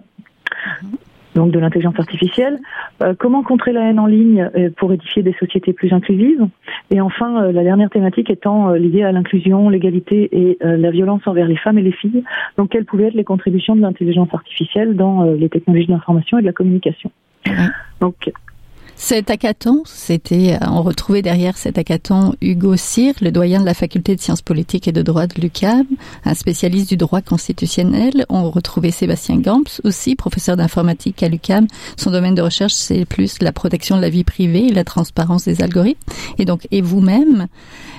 donc 1.37 1.51
de 1.51 1.59
l'intelligence 1.59 1.99
artificielle, 1.99 2.57
euh, 3.03 3.13
comment 3.17 3.43
contrer 3.43 3.71
la 3.71 3.81
haine 3.81 3.99
en 3.99 4.07
ligne 4.07 4.49
euh, 4.57 4.69
pour 4.75 4.91
édifier 4.91 5.21
des 5.21 5.33
sociétés 5.33 5.71
plus 5.71 5.93
inclusives, 5.93 6.45
et 6.89 6.99
enfin 6.99 7.43
euh, 7.43 7.51
la 7.51 7.63
dernière 7.63 7.89
thématique 7.89 8.29
étant 8.29 8.71
liée 8.71 9.03
à 9.03 9.11
l'inclusion, 9.11 9.69
l'égalité 9.69 10.29
et 10.31 10.57
la 10.61 10.89
violence 10.91 11.21
envers 11.27 11.47
les 11.47 11.55
femmes 11.55 11.77
et 11.77 11.83
les 11.83 11.91
filles. 11.91 12.23
Donc 12.57 12.71
quelles 12.71 12.85
pouvaient 12.85 13.07
être 13.07 13.13
les 13.13 13.23
contributions 13.23 13.75
de 13.75 13.81
l'intelligence 13.81 14.33
artificielle 14.33 14.95
dans 14.95 15.23
les 15.23 15.49
technologies 15.49 15.87
de 15.87 15.91
l'information 15.91 16.39
et 16.39 16.41
de 16.41 16.47
la 16.47 16.53
communication? 16.53 17.11
Donc 17.99 18.31
cet 18.99 19.29
hackathon, 19.29 19.83
c'était, 19.85 20.57
on 20.59 20.81
retrouvait 20.81 21.21
derrière 21.21 21.55
cet 21.55 21.77
hackathon 21.77 22.33
Hugo 22.41 22.75
Cyr, 22.75 23.13
le 23.21 23.31
doyen 23.31 23.61
de 23.61 23.65
la 23.65 23.75
faculté 23.75 24.15
de 24.15 24.19
sciences 24.19 24.41
politiques 24.41 24.87
et 24.87 24.91
de 24.91 25.03
droit 25.03 25.27
de 25.27 25.39
l'UQAM, 25.39 25.85
un 26.25 26.33
spécialiste 26.33 26.89
du 26.89 26.97
droit 26.97 27.21
constitutionnel. 27.21 28.25
On 28.27 28.49
retrouvait 28.49 28.89
Sébastien 28.89 29.37
Gamps 29.37 29.81
aussi, 29.83 30.15
professeur 30.15 30.57
d'informatique 30.57 31.21
à 31.21 31.29
l'UQAM. 31.29 31.67
Son 31.95 32.09
domaine 32.09 32.33
de 32.33 32.41
recherche, 32.41 32.73
c'est 32.73 33.05
plus 33.05 33.39
la 33.39 33.51
protection 33.51 33.97
de 33.97 34.01
la 34.01 34.09
vie 34.09 34.23
privée 34.23 34.65
et 34.65 34.73
la 34.73 34.83
transparence 34.83 35.45
des 35.45 35.61
algorithmes. 35.61 36.01
Et 36.39 36.45
donc, 36.45 36.67
et 36.71 36.81
vous-même, 36.81 37.45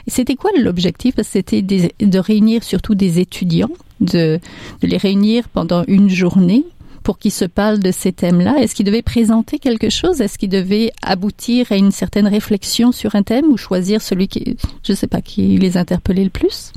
c'était 0.09 0.35
quoi 0.35 0.51
l'objectif? 0.61 1.15
C'était 1.23 1.63
de 1.63 2.19
réunir 2.19 2.65
surtout 2.65 2.97
des 2.97 3.21
étudiants, 3.21 3.71
de, 4.01 4.41
de 4.83 4.87
les 4.87 4.97
réunir 4.97 5.49
pendant 5.49 5.85
une 5.87 6.11
journée 6.11 6.65
pour 7.09 7.19
qu'ils 7.19 7.31
se 7.31 7.47
parlent 7.47 7.79
de 7.79 7.91
ces 7.91 8.13
thèmes-là? 8.13 8.57
Est-ce 8.59 8.75
qu'ils 8.75 8.85
devaient 8.85 9.01
présenter 9.01 9.59
quelque 9.59 9.89
chose? 9.89 10.21
Est-ce 10.21 10.37
qu'ils 10.37 10.51
devaient 10.51 10.91
aboutir 11.03 11.73
à 11.73 11.77
une 11.77 11.91
certaine 11.91 12.27
réflexion 12.27 12.93
sur 12.93 13.15
un 13.15 13.23
thème 13.23 13.47
ou 13.47 13.57
choisir 13.57 14.03
celui 14.03 14.29
qui, 14.29 14.59
je 14.85 14.93
ne 14.93 14.95
sais 14.95 15.07
pas, 15.07 15.23
qui 15.23 15.57
les 15.57 15.79
interpellait 15.79 16.25
le 16.25 16.29
plus? 16.29 16.71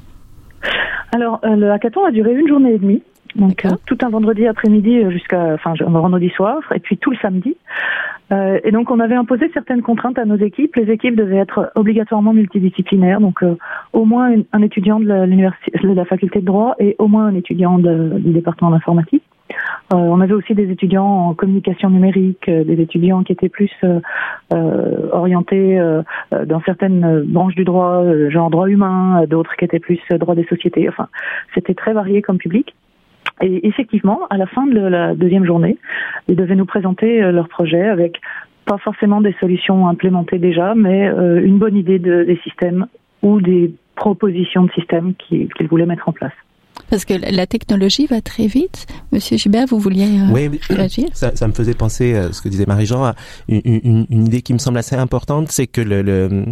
Alors, 1.14 1.42
euh, 1.44 1.58
le 1.58 1.70
hackathon 1.70 2.06
a 2.06 2.12
duré 2.12 2.34
une 2.34 2.48
journée 2.48 2.76
et 2.76 2.78
demie. 2.78 3.04
Donc 3.36 3.66
euh, 3.66 3.72
tout 3.86 3.98
un 4.04 4.10
vendredi 4.10 4.48
après-midi 4.48 5.00
euh, 5.00 5.12
jusqu'à 5.12 5.54
enfin 5.54 5.74
un 5.86 5.90
vendredi 5.90 6.30
soir 6.30 6.60
et 6.74 6.80
puis 6.80 6.96
tout 6.96 7.12
le 7.12 7.18
samedi. 7.22 7.58
et 8.32 8.72
donc 8.72 8.90
on 8.90 9.02
avait 9.02 9.16
imposé 9.16 9.52
certaines 9.54 9.82
contraintes 9.82 10.18
à 10.18 10.24
nos 10.24 10.38
équipes. 10.38 10.78
Les 10.78 10.90
équipes 10.94 11.18
devaient 11.18 11.44
être 11.48 11.74
obligatoirement 11.76 12.32
multidisciplinaires, 12.32 13.20
donc 13.20 13.44
au 13.92 14.06
moins 14.06 14.34
un 14.54 14.62
étudiant 14.62 15.02
de 15.02 15.08
de 15.08 15.94
la 15.94 16.06
faculté 16.06 16.40
de 16.40 16.46
droit 16.46 16.76
et 16.80 16.96
au 17.00 17.10
moins 17.10 17.26
un 17.26 17.36
étudiant 17.36 17.80
du 17.80 18.32
département 18.32 18.72
d'informatique. 18.72 19.24
Euh, 19.94 19.98
on 19.98 20.22
avait 20.22 20.34
aussi 20.34 20.56
des 20.56 20.70
étudiants 20.72 21.30
en 21.30 21.34
communication 21.34 21.90
numérique, 21.90 22.48
euh, 22.48 22.64
des 22.64 22.82
étudiants 22.82 23.24
qui 23.24 23.34
étaient 23.34 23.50
plus 23.50 23.72
euh, 23.84 24.00
orientés 25.12 25.80
dans 26.46 26.62
certaines 26.62 27.24
branches 27.26 27.56
du 27.56 27.64
droit, 27.64 28.04
genre 28.30 28.50
droit 28.50 28.68
humain, 28.68 29.26
d'autres 29.28 29.56
qui 29.56 29.66
étaient 29.66 29.80
plus 29.80 30.00
droit 30.12 30.36
des 30.36 30.46
sociétés. 30.46 30.88
Enfin, 30.90 31.08
c'était 31.54 31.74
très 31.74 31.94
varié 31.94 32.22
comme 32.22 32.38
public. 32.38 32.76
Et 33.42 33.68
effectivement, 33.68 34.28
à 34.30 34.38
la 34.38 34.46
fin 34.46 34.68
de 34.68 34.80
la 34.80 35.16
deuxième 35.16 35.46
journée, 35.46 35.78
ils 36.28 36.36
devaient 36.36 36.56
nous 36.56 36.66
présenter 36.66 37.22
leur 37.32 37.48
projet 37.48 37.88
avec 37.88 38.20
pas 38.66 38.78
forcément 38.78 39.22
des 39.22 39.34
solutions 39.40 39.88
implémentées 39.88 40.38
déjà, 40.38 40.76
mais 40.76 41.08
une 41.08 41.58
bonne 41.58 41.76
idée 41.76 42.00
de, 42.00 42.24
des 42.24 42.38
systèmes 42.44 42.88
ou 43.22 43.42
des 43.42 43.74
propositions 43.96 44.64
de 44.64 44.72
systèmes 44.72 45.14
qu'ils 45.16 45.68
voulaient 45.70 45.86
mettre 45.86 46.10
en 46.10 46.12
place. 46.12 46.34
Parce 46.92 47.06
que 47.06 47.14
la 47.14 47.48
technologie 47.48 48.06
va 48.06 48.20
très 48.20 48.48
vite. 48.48 48.86
Monsieur 49.14 49.38
Gilbert, 49.38 49.66
vous 49.66 49.80
vouliez 49.80 50.20
euh, 50.20 50.28
oui, 50.30 50.60
réagir? 50.70 51.08
ça, 51.14 51.32
ça, 51.36 51.48
me 51.48 51.54
faisait 51.54 51.74
penser, 51.74 52.16
à 52.16 52.34
ce 52.34 52.42
que 52.42 52.50
disait 52.50 52.66
Marie-Jean, 52.68 53.06
à 53.06 53.16
une, 53.48 54.06
une, 54.10 54.28
idée 54.28 54.42
qui 54.42 54.54
me 54.54 54.60
semble 54.60 54.78
assez 54.78 54.98
importante, 54.98 55.50
c'est 55.54 55.68
que 55.68 55.80
le, 55.80 56.02
le 56.02 56.46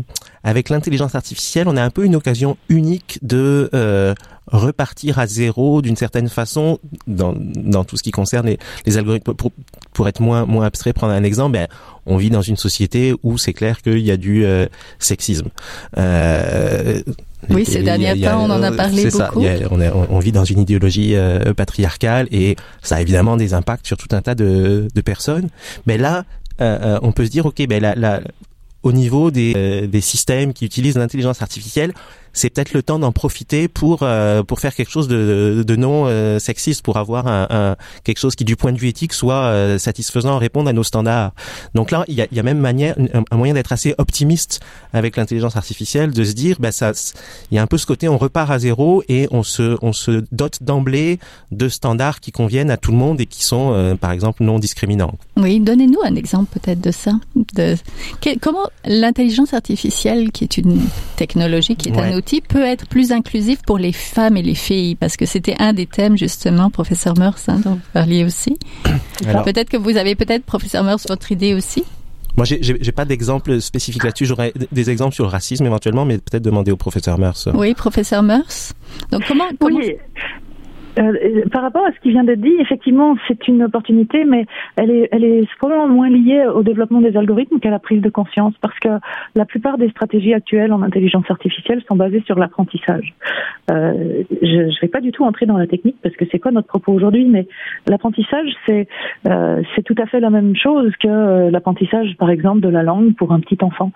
avec 0.44 0.70
l'intelligence 0.70 1.14
artificielle, 1.14 1.68
on 1.68 1.76
a 1.76 1.84
un 1.84 1.90
peu 1.90 2.06
une 2.06 2.16
occasion 2.16 2.56
unique 2.70 3.20
de 3.22 3.70
euh, 3.74 4.16
repartir 4.48 5.20
à 5.20 5.28
zéro 5.28 5.82
d'une 5.82 5.98
certaine 5.98 6.30
façon 6.30 6.80
dans, 7.06 7.34
dans 7.36 7.84
tout 7.84 7.98
ce 7.98 8.04
qui 8.04 8.12
concerne 8.12 8.48
les, 8.48 8.58
les 8.86 8.98
algorithmes. 8.98 9.34
Pour, 9.34 9.52
pour, 9.94 10.08
être 10.08 10.22
moins 10.22 10.46
moins 10.46 10.66
abstrait, 10.66 10.94
prendre 10.94 11.12
un 11.12 11.24
exemple, 11.24 11.54
ben, 11.54 11.68
on 12.06 12.16
vit 12.16 12.30
dans 12.30 12.42
une 12.42 12.56
société 12.56 13.14
où 13.24 13.38
c'est 13.38 13.54
clair 13.54 13.82
qu'il 13.82 14.00
y 14.00 14.12
a 14.12 14.18
du 14.18 14.46
euh, 14.46 14.68
sexisme. 15.00 15.50
Euh, 15.98 17.02
oui, 17.50 17.66
ces 17.66 17.84
derniers 17.84 18.20
temps, 18.20 18.44
on 18.44 18.50
en 18.50 18.62
a 18.62 18.72
parlé 18.72 19.06
beaucoup. 19.06 19.18
Ça, 19.18 19.32
on, 19.72 19.80
on, 20.10 20.20
vit 20.20 20.32
dans 20.32 20.44
une 20.44 20.60
idéologie 20.60 21.16
euh, 21.16 21.54
patriarcale 21.54 22.28
et 22.32 22.56
ça 22.82 22.98
a 22.98 23.02
évidemment 23.02 23.38
des 23.38 23.54
impacts 23.54 23.88
sur 23.88 23.98
tout 23.98 24.14
un 24.14 24.22
tas 24.22 24.36
de, 24.36 24.88
de 24.94 25.02
personnes. 25.02 25.50
Mais 25.86 25.98
là, 25.98 26.26
euh, 26.62 26.78
euh, 26.82 27.00
on 27.02 27.12
peut 27.12 27.26
se 27.26 27.32
dire, 27.32 27.46
ok, 27.46 27.66
ben 27.68 27.82
la, 27.82 27.96
la, 27.96 28.22
au 28.84 28.92
niveau 28.92 29.32
des, 29.32 29.88
des 29.88 30.02
systèmes 30.02 30.54
qui 30.54 30.66
utilisent 30.66 30.98
l'intelligence 30.98 31.42
artificielle, 31.42 31.94
c'est 32.34 32.50
peut-être 32.50 32.74
le 32.74 32.84
temps 32.84 33.00
d'en 33.00 33.12
profiter 33.12 33.68
pour 33.68 34.00
euh, 34.04 34.44
pour 34.44 34.60
faire 34.60 34.76
quelque 34.76 34.92
chose 34.92 35.08
de, 35.08 35.64
de 35.66 35.76
non 35.76 36.06
euh, 36.08 36.40
sexiste, 36.40 36.84
pour 36.84 36.98
avoir 36.98 37.28
un, 37.28 37.48
un, 37.50 37.76
quelque 38.04 38.20
chose 38.20 38.36
qui, 38.36 38.46
du 38.46 38.56
point 38.56 38.72
de 38.72 38.78
vue 38.78 38.88
éthique, 38.88 39.14
soit 39.14 39.44
euh, 39.44 39.78
satisfaisant, 39.78 40.38
répondre 40.38 40.70
à 40.70 40.74
nos 40.74 40.84
standards. 40.84 41.32
Donc 41.76 41.92
là, 41.92 42.06
il 42.08 42.16
y 42.16 42.22
a, 42.22 42.28
il 42.32 42.38
y 42.38 42.40
a 42.40 42.44
même 42.44 42.60
manière, 42.60 42.96
un, 43.14 43.36
moyen 43.36 43.54
d'être 43.54 43.72
assez 43.72 43.96
optimiste 43.98 44.60
avec 44.94 45.18
l'intelligence 45.18 45.56
artificielle, 45.56 46.12
de 46.12 46.24
se 46.24 46.34
dire, 46.34 46.58
bah 46.60 46.72
ça, 46.72 46.92
il 47.52 47.56
y 47.56 47.58
a 47.58 47.62
un 47.62 47.68
peu 47.68 47.78
ce 47.78 47.86
côté, 47.86 48.08
on 48.08 48.18
repart 48.18 48.52
à 48.52 48.60
zéro 48.60 49.04
et 49.08 49.28
on 49.32 49.44
se 49.44 49.78
on 49.82 49.94
se 49.94 50.24
dote 50.32 50.62
d'emblée 50.62 51.20
de 51.52 51.70
standards 51.70 52.20
qui 52.20 52.32
conviennent 52.32 52.72
à 52.72 52.78
tout 52.78 52.92
le 52.92 52.98
monde 52.98 53.22
et 53.22 53.26
qui 53.26 53.44
sont, 53.44 53.98
par 54.00 54.12
exemple, 54.12 54.44
non 54.44 54.60
discriminants. 54.60 55.14
Oui, 55.38 55.60
donnez-nous 55.60 56.00
un 56.04 56.16
exemple 56.16 56.60
peut-être 56.60 56.82
de 56.82 56.92
ça. 56.92 57.14
De 57.56 57.76
comment 58.42 58.70
l'intelligence 58.86 59.54
artificielle, 59.54 60.32
qui 60.32 60.44
est 60.44 60.58
une 60.58 60.82
technologie, 61.16 61.76
qui 61.76 61.90
est 61.90 61.98
un 61.98 62.19
outil, 62.20 62.42
peut 62.42 62.64
être 62.64 62.88
plus 62.88 63.12
inclusif 63.12 63.62
pour 63.66 63.78
les 63.78 63.92
femmes 63.92 64.38
et 64.38 64.42
les 64.42 64.56
filles 64.56 64.96
Parce 64.96 65.18
que 65.18 65.26
c'était 65.26 65.56
un 65.60 65.74
des 65.74 65.86
thèmes 65.86 66.18
justement, 66.18 66.70
professeur 66.70 67.18
Meurs, 67.18 67.38
hein, 67.48 67.60
dont 67.64 67.76
vous 67.76 67.92
parliez 67.94 68.24
aussi. 68.24 68.58
Peut-être 69.44 69.70
que 69.70 69.78
vous 69.78 69.98
avez 69.98 70.16
peut-être, 70.16 70.46
professeur 70.46 70.84
Meurs, 70.84 71.00
votre 71.08 71.32
idée 71.32 71.54
aussi 71.54 71.84
moi, 72.38 72.46
j'ai 72.46 72.92
pas 72.94 73.04
d'exemple 73.04 73.60
spécifique 73.60 74.04
là-dessus. 74.04 74.26
J'aurais 74.26 74.54
des 74.72 74.90
exemples 74.90 75.14
sur 75.14 75.26
le 75.26 75.30
racisme 75.30 75.66
éventuellement, 75.66 76.06
mais 76.06 76.20
peut-être 76.20 76.44
demander 76.44 76.72
au 76.72 76.78
professeur 76.78 77.20
Meurs. 77.20 77.36
Oui, 77.54 77.74
professeur 77.74 78.24
Meurs. 78.24 78.46
Donc 79.12 79.24
comment, 79.28 79.50
comment... 79.60 79.78
Oui. 79.78 79.96
Euh, 80.98 81.46
par 81.52 81.62
rapport 81.62 81.86
à 81.86 81.92
ce 81.92 82.00
qui 82.00 82.10
vient 82.10 82.24
d'être 82.24 82.42
dit, 82.42 82.56
effectivement, 82.60 83.16
c'est 83.28 83.48
une 83.48 83.64
opportunité, 83.64 84.26
mais 84.26 84.46
elle 84.76 84.92
est, 84.92 85.10
elle 85.12 85.24
est 85.24 85.48
probablement 85.58 85.88
moins 85.88 86.10
liée 86.10 86.46
au 86.48 86.64
développement 86.64 87.02
des 87.02 87.16
algorithmes 87.16 87.60
qu'à 87.60 87.70
la 87.70 87.80
prise 87.80 88.02
de 88.02 88.10
conscience, 88.10 88.54
parce 88.62 88.78
que 88.80 88.90
la 89.36 89.46
plupart 89.46 89.78
des 89.78 89.90
stratégies 89.90 90.34
actuelles 90.34 90.74
en 90.74 90.82
intelligence 90.82 91.30
artificielle 91.30 91.84
sont 91.88 91.96
basées 91.96 92.24
sur 92.26 92.38
l'apprentissage. 92.38 93.14
Euh, 93.72 94.24
je 94.42 94.62
ne 94.64 94.82
vais 94.82 94.88
pas 94.88 95.02
du 95.02 95.12
tout 95.12 95.24
entrer 95.24 95.46
dans 95.46 95.58
la 95.58 95.68
technique, 95.68 95.98
parce 96.02 96.16
que 96.16 96.26
c'est 96.32 96.40
quoi 96.40 96.52
notre 96.52 96.68
propos 96.68 96.94
aujourd'hui, 96.94 97.26
mais 97.26 97.48
l'apprentissage, 97.88 98.50
c'est 98.66 98.88
euh, 99.28 99.62
tout 99.86 99.96
à 99.98 100.06
fait 100.06 100.20
la 100.20 100.30
même 100.30 100.56
chose 100.56 100.92
que 101.02 101.08
euh, 101.08 101.52
l'apprentissage, 101.52 102.16
par 102.18 102.30
exemple, 102.30 102.62
de 102.62 102.70
la 102.70 102.84
langue 102.84 103.16
pour 103.16 103.32
un 103.32 103.40
petit 103.40 103.58
enfant. 103.62 103.92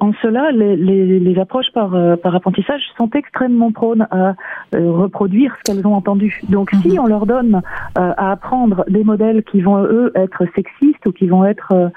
En 0.00 0.12
cela, 0.22 0.50
les, 0.52 0.76
les, 0.76 1.20
les 1.20 1.38
approches 1.38 1.70
par, 1.72 1.94
euh, 1.94 2.16
par, 2.16 2.34
apprentissage 2.34 2.82
sont 2.96 3.10
extrêmement 3.10 3.72
prônes 3.72 4.06
à 4.10 4.34
euh, 4.74 4.90
reproduire 4.90 5.56
ce 5.58 5.72
qu'elles 5.72 5.86
ont 5.86 5.94
entendu. 5.94 6.40
Donc, 6.48 6.70
si 6.82 6.90
mhm. 6.90 7.00
on 7.00 7.06
leur 7.06 7.26
donne 7.26 7.62
euh, 7.98 8.12
à 8.16 8.32
apprendre 8.32 8.84
des 8.88 9.04
modèles 9.04 9.42
qui 9.44 9.60
vont 9.60 9.82
eux 9.82 10.12
être 10.14 10.44
sexistes 10.54 11.06
ou 11.06 11.12
qui 11.12 11.26
vont 11.26 11.44
être 11.44 11.90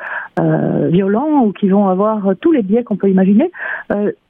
violents 0.90 1.46
ou 1.46 1.52
qui 1.52 1.70
vont 1.70 1.88
avoir 1.88 2.36
tous 2.42 2.52
les 2.52 2.64
biais 2.64 2.84
qu'on 2.84 2.96
peut 2.96 3.10
imaginer, 3.10 3.52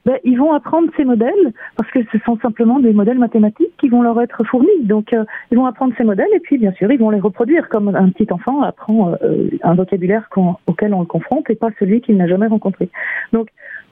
ben, 0.04 0.18
ils 0.24 0.38
vont 0.38 0.52
apprendre 0.52 0.90
ces 0.96 1.04
modèles 1.04 1.52
parce 1.76 1.90
que 1.90 2.00
ce 2.12 2.18
sont 2.24 2.38
simplement 2.38 2.78
des 2.78 2.92
modèles 2.92 3.18
mathématiques 3.18 3.72
qui 3.78 3.88
vont 3.88 4.02
leur 4.02 4.20
être 4.20 4.44
fournis. 4.44 4.68
Donc, 4.82 5.14
ils 5.50 5.56
vont 5.56 5.66
apprendre 5.66 5.94
ces 5.96 6.04
modèles 6.04 6.28
et 6.34 6.40
puis, 6.40 6.58
bien 6.58 6.72
sûr, 6.72 6.90
ils 6.92 6.98
vont 6.98 7.10
les 7.10 7.20
reproduire 7.20 7.68
comme 7.68 7.88
un 7.88 8.10
petit 8.10 8.30
enfant 8.32 8.62
apprend 8.62 9.14
un 9.62 9.74
vocabulaire 9.74 10.28
auquel 10.66 10.94
on 10.94 11.00
le 11.00 11.06
confronte 11.06 11.48
et 11.50 11.54
pas 11.54 11.70
celui 11.78 12.00
qu'il 12.00 12.16
n'a 12.16 12.26
jamais 12.26 12.46
rencontré. 12.46 12.88
Donc, 13.32 13.48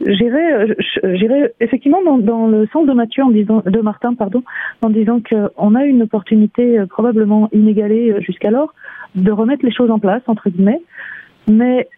j'irai, 0.06 0.52
euh, 1.04 1.48
effectivement 1.60 2.00
dans, 2.18 2.46
le 2.46 2.66
sens 2.72 2.86
de 2.86 2.92
Mathieu 2.92 3.22
en 3.22 3.30
disant, 3.30 3.62
de 3.64 3.80
Martin, 3.80 4.14
pardon, 4.14 4.42
en 4.82 4.90
disant 4.90 5.20
qu'on 5.20 5.74
a 5.74 5.84
une 5.84 6.02
opportunité 6.02 6.78
euh, 6.78 6.86
probablement 6.86 7.48
inégalée 7.52 8.12
euh, 8.12 8.20
jusqu'alors 8.20 8.74
de 9.14 9.30
remettre 9.30 9.64
les 9.64 9.72
choses 9.72 9.90
en 9.90 9.98
place 9.98 10.22
entre 10.26 10.48
guillemets, 10.48 10.80
mais 11.48 11.88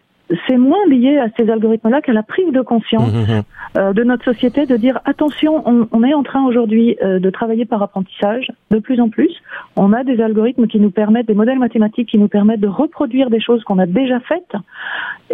c'est 0.47 0.57
moins 0.57 0.85
lié 0.87 1.17
à 1.17 1.27
ces 1.37 1.49
algorithmes-là 1.49 2.01
qu'à 2.01 2.13
la 2.13 2.23
prise 2.23 2.51
de 2.51 2.61
conscience 2.61 3.13
mmh, 3.13 3.17
mmh, 3.17 3.37
mmh. 3.39 3.43
Euh, 3.77 3.93
de 3.93 4.03
notre 4.03 4.23
société 4.23 4.65
de 4.65 4.77
dire 4.77 4.99
attention, 5.05 5.61
on, 5.65 5.87
on 5.91 6.03
est 6.03 6.13
en 6.13 6.23
train 6.23 6.45
aujourd'hui 6.45 6.97
euh, 7.03 7.19
de 7.19 7.29
travailler 7.29 7.65
par 7.65 7.83
apprentissage 7.83 8.47
de 8.71 8.79
plus 8.79 9.01
en 9.01 9.09
plus. 9.09 9.31
On 9.75 9.91
a 9.91 10.03
des 10.03 10.21
algorithmes 10.21 10.67
qui 10.67 10.79
nous 10.79 10.91
permettent, 10.91 11.27
des 11.27 11.33
modèles 11.33 11.59
mathématiques 11.59 12.09
qui 12.09 12.17
nous 12.17 12.29
permettent 12.29 12.61
de 12.61 12.67
reproduire 12.67 13.29
des 13.29 13.41
choses 13.41 13.63
qu'on 13.63 13.79
a 13.79 13.85
déjà 13.85 14.19
faites. 14.21 14.55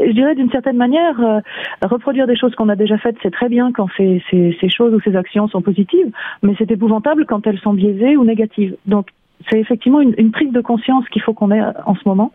Et 0.02 0.08
je 0.08 0.14
dirais 0.14 0.36
d'une 0.36 0.50
certaine 0.50 0.78
manière, 0.78 1.20
euh, 1.22 1.40
reproduire 1.84 2.26
des 2.26 2.36
choses 2.36 2.56
qu'on 2.56 2.70
a 2.70 2.76
déjà 2.76 2.98
faites, 2.98 3.16
c'est 3.22 3.32
très 3.32 3.50
bien 3.50 3.72
quand 3.72 3.88
ces, 3.96 4.24
ces, 4.32 4.58
ces 4.60 4.70
choses 4.70 4.94
ou 4.94 5.00
ces 5.02 5.16
actions 5.16 5.48
sont 5.48 5.62
positives, 5.62 6.12
mais 6.42 6.56
c'est 6.58 6.72
épouvantable 6.72 7.26
quand 7.26 7.46
elles 7.46 7.60
sont 7.60 7.74
biaisées 7.74 8.18
ou 8.18 8.24
négatives. 8.24 8.76
Donc 8.86 9.08
c'est 9.50 9.60
effectivement 9.60 10.02
une, 10.02 10.32
prise 10.32 10.52
de 10.52 10.62
conscience 10.62 11.08
qu'il 11.10 11.22
faut 11.22 11.34
qu'on 11.34 11.52
ait 11.52 11.62
en 11.86 11.96
ce 11.96 12.02
moment 12.06 12.32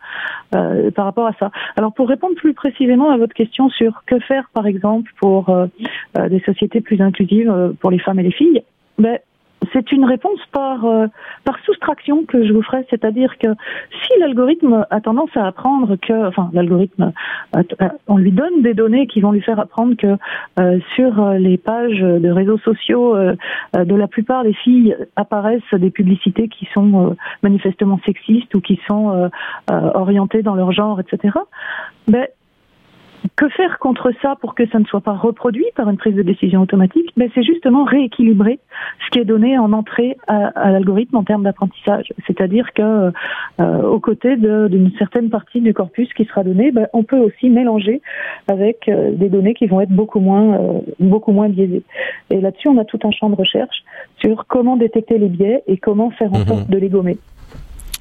euh, 0.54 0.90
par 0.90 1.04
rapport 1.04 1.26
à 1.26 1.32
ça. 1.38 1.50
Alors 1.76 1.92
pour 1.92 2.08
répondre 2.08 2.34
plus 2.34 2.54
précisément 2.54 3.10
à 3.10 3.16
votre 3.16 3.34
question 3.34 3.68
sur 3.70 4.02
que 4.06 4.18
faire 4.20 4.50
par 4.52 4.66
exemple 4.66 5.10
pour 5.18 5.48
euh, 5.48 5.66
euh 6.18 6.28
des 6.28 6.40
sociétés 6.40 6.80
plus 6.80 7.00
inclusives 7.00 7.50
euh, 7.50 7.72
pour 7.80 7.90
les 7.90 7.98
femmes 7.98 8.18
et 8.18 8.22
les 8.22 8.32
filles, 8.32 8.62
ben, 8.98 9.18
c'est 9.72 9.92
une 9.92 10.04
réponse 10.04 10.40
par 10.52 10.84
euh, 10.84 11.06
par 11.44 11.58
soustraction 11.64 12.24
que 12.24 12.46
je 12.46 12.52
vous 12.52 12.62
ferai, 12.62 12.86
c'est-à-dire 12.90 13.38
que 13.38 13.48
si 14.02 14.18
l'algorithme 14.20 14.86
a 14.90 15.00
tendance 15.00 15.30
à 15.36 15.46
apprendre 15.46 15.96
que, 15.96 16.26
enfin 16.26 16.50
l'algorithme, 16.52 17.12
on 18.06 18.16
lui 18.16 18.32
donne 18.32 18.62
des 18.62 18.74
données 18.74 19.06
qui 19.06 19.20
vont 19.20 19.32
lui 19.32 19.42
faire 19.42 19.60
apprendre 19.60 19.96
que 19.96 20.16
euh, 20.58 20.78
sur 20.94 21.30
les 21.30 21.56
pages 21.56 22.00
de 22.00 22.30
réseaux 22.30 22.58
sociaux 22.58 23.16
de 23.16 23.94
la 23.94 24.08
plupart 24.08 24.44
des 24.44 24.54
filles 24.54 24.96
apparaissent 25.16 25.62
des 25.72 25.90
publicités 25.90 26.48
qui 26.48 26.66
sont 26.74 27.16
manifestement 27.42 28.00
sexistes 28.04 28.54
ou 28.54 28.60
qui 28.60 28.80
sont 28.86 29.30
orientées 29.70 30.42
dans 30.42 30.54
leur 30.54 30.72
genre, 30.72 31.00
etc. 31.00 31.34
que 33.36 33.48
faire 33.50 33.78
contre 33.78 34.12
ça 34.22 34.36
pour 34.40 34.54
que 34.54 34.66
ça 34.68 34.78
ne 34.78 34.84
soit 34.84 35.00
pas 35.00 35.12
reproduit 35.12 35.66
par 35.74 35.88
une 35.90 35.96
prise 35.96 36.14
de 36.14 36.22
décision 36.22 36.62
automatique 36.62 37.10
ben, 37.16 37.28
C'est 37.34 37.42
justement 37.42 37.84
rééquilibrer 37.84 38.58
ce 39.04 39.10
qui 39.10 39.18
est 39.18 39.24
donné 39.24 39.58
en 39.58 39.72
entrée 39.72 40.16
à, 40.26 40.70
l'algorithme 40.70 41.16
en 41.16 41.24
termes 41.24 41.42
d'apprentissage. 41.42 42.12
C'est-à-dire 42.26 42.72
que 42.72 43.12
euh, 43.60 43.82
aux 43.82 44.00
côtés 44.00 44.36
d'une 44.36 44.92
certaine 44.98 45.30
partie 45.30 45.60
du 45.60 45.74
corpus 45.74 46.12
qui 46.14 46.24
sera 46.24 46.44
donné, 46.44 46.72
ben, 46.72 46.88
on 46.92 47.02
peut 47.02 47.18
aussi 47.18 47.50
mélanger 47.50 48.00
avec 48.48 48.88
euh, 48.88 49.12
des 49.12 49.28
données 49.28 49.54
qui 49.54 49.66
vont 49.66 49.80
être 49.80 49.90
beaucoup 49.90 50.20
moins, 50.20 50.54
euh, 50.54 50.80
beaucoup 51.00 51.32
moins 51.32 51.48
biaisées. 51.48 51.82
Et 52.30 52.40
là-dessus, 52.40 52.68
on 52.68 52.78
a 52.78 52.84
tout 52.84 53.00
un 53.04 53.10
champ 53.10 53.30
de 53.30 53.36
recherche 53.36 53.84
sur 54.18 54.46
comment 54.46 54.76
détecter 54.76 55.18
les 55.18 55.28
biais 55.28 55.62
et 55.66 55.76
comment 55.76 56.10
faire 56.10 56.32
en 56.32 56.38
mhm. 56.38 56.46
sorte 56.46 56.70
de 56.70 56.78
les 56.78 56.88
gommer. 56.88 57.18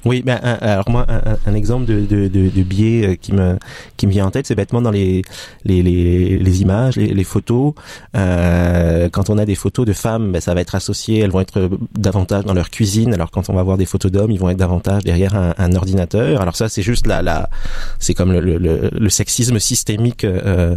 Oui, 0.06 0.22
ben, 0.22 0.36
alors 0.36 0.88
moi, 0.88 1.04
un, 1.46 1.54
exemple 1.54 1.84
de, 1.84 2.00
de, 2.00 2.28
de, 2.28 2.48
de, 2.48 2.62
biais 2.62 3.06
euh, 3.06 3.14
qui 3.16 3.32
me 3.32 3.58
qui 3.96 4.06
me 4.06 4.12
vient 4.12 4.26
en 4.26 4.30
tête, 4.30 4.46
c'est 4.46 4.54
bêtement 4.54 4.80
dans 4.80 4.92
les 4.92 5.22
les, 5.64 5.82
les, 5.82 6.38
les 6.38 6.62
images, 6.62 6.96
les, 6.96 7.08
les 7.08 7.24
photos. 7.24 7.74
Euh, 8.16 9.08
quand 9.10 9.30
on 9.30 9.38
a 9.38 9.44
des 9.44 9.56
photos 9.56 9.84
de 9.84 9.92
femmes, 9.92 10.32
ben, 10.32 10.40
ça 10.40 10.54
va 10.54 10.60
être 10.60 10.76
associé, 10.76 11.18
elles 11.20 11.30
vont 11.30 11.40
être 11.40 11.68
davantage 11.96 12.44
dans 12.44 12.54
leur 12.54 12.70
cuisine. 12.70 13.12
Alors 13.12 13.32
quand 13.32 13.50
on 13.50 13.54
va 13.54 13.62
voir 13.64 13.76
des 13.76 13.86
photos 13.86 14.12
d'hommes, 14.12 14.30
ils 14.30 14.38
vont 14.38 14.48
être 14.48 14.58
davantage 14.58 15.02
derrière 15.02 15.34
un, 15.34 15.54
un 15.58 15.74
ordinateur. 15.74 16.40
Alors 16.40 16.56
ça, 16.56 16.68
c'est 16.68 16.82
juste 16.82 17.06
la, 17.06 17.22
la 17.22 17.50
c'est 17.98 18.14
comme 18.14 18.32
le, 18.32 18.40
le, 18.40 18.90
le, 18.92 19.08
sexisme 19.08 19.58
systémique 19.58 20.24
euh, 20.24 20.76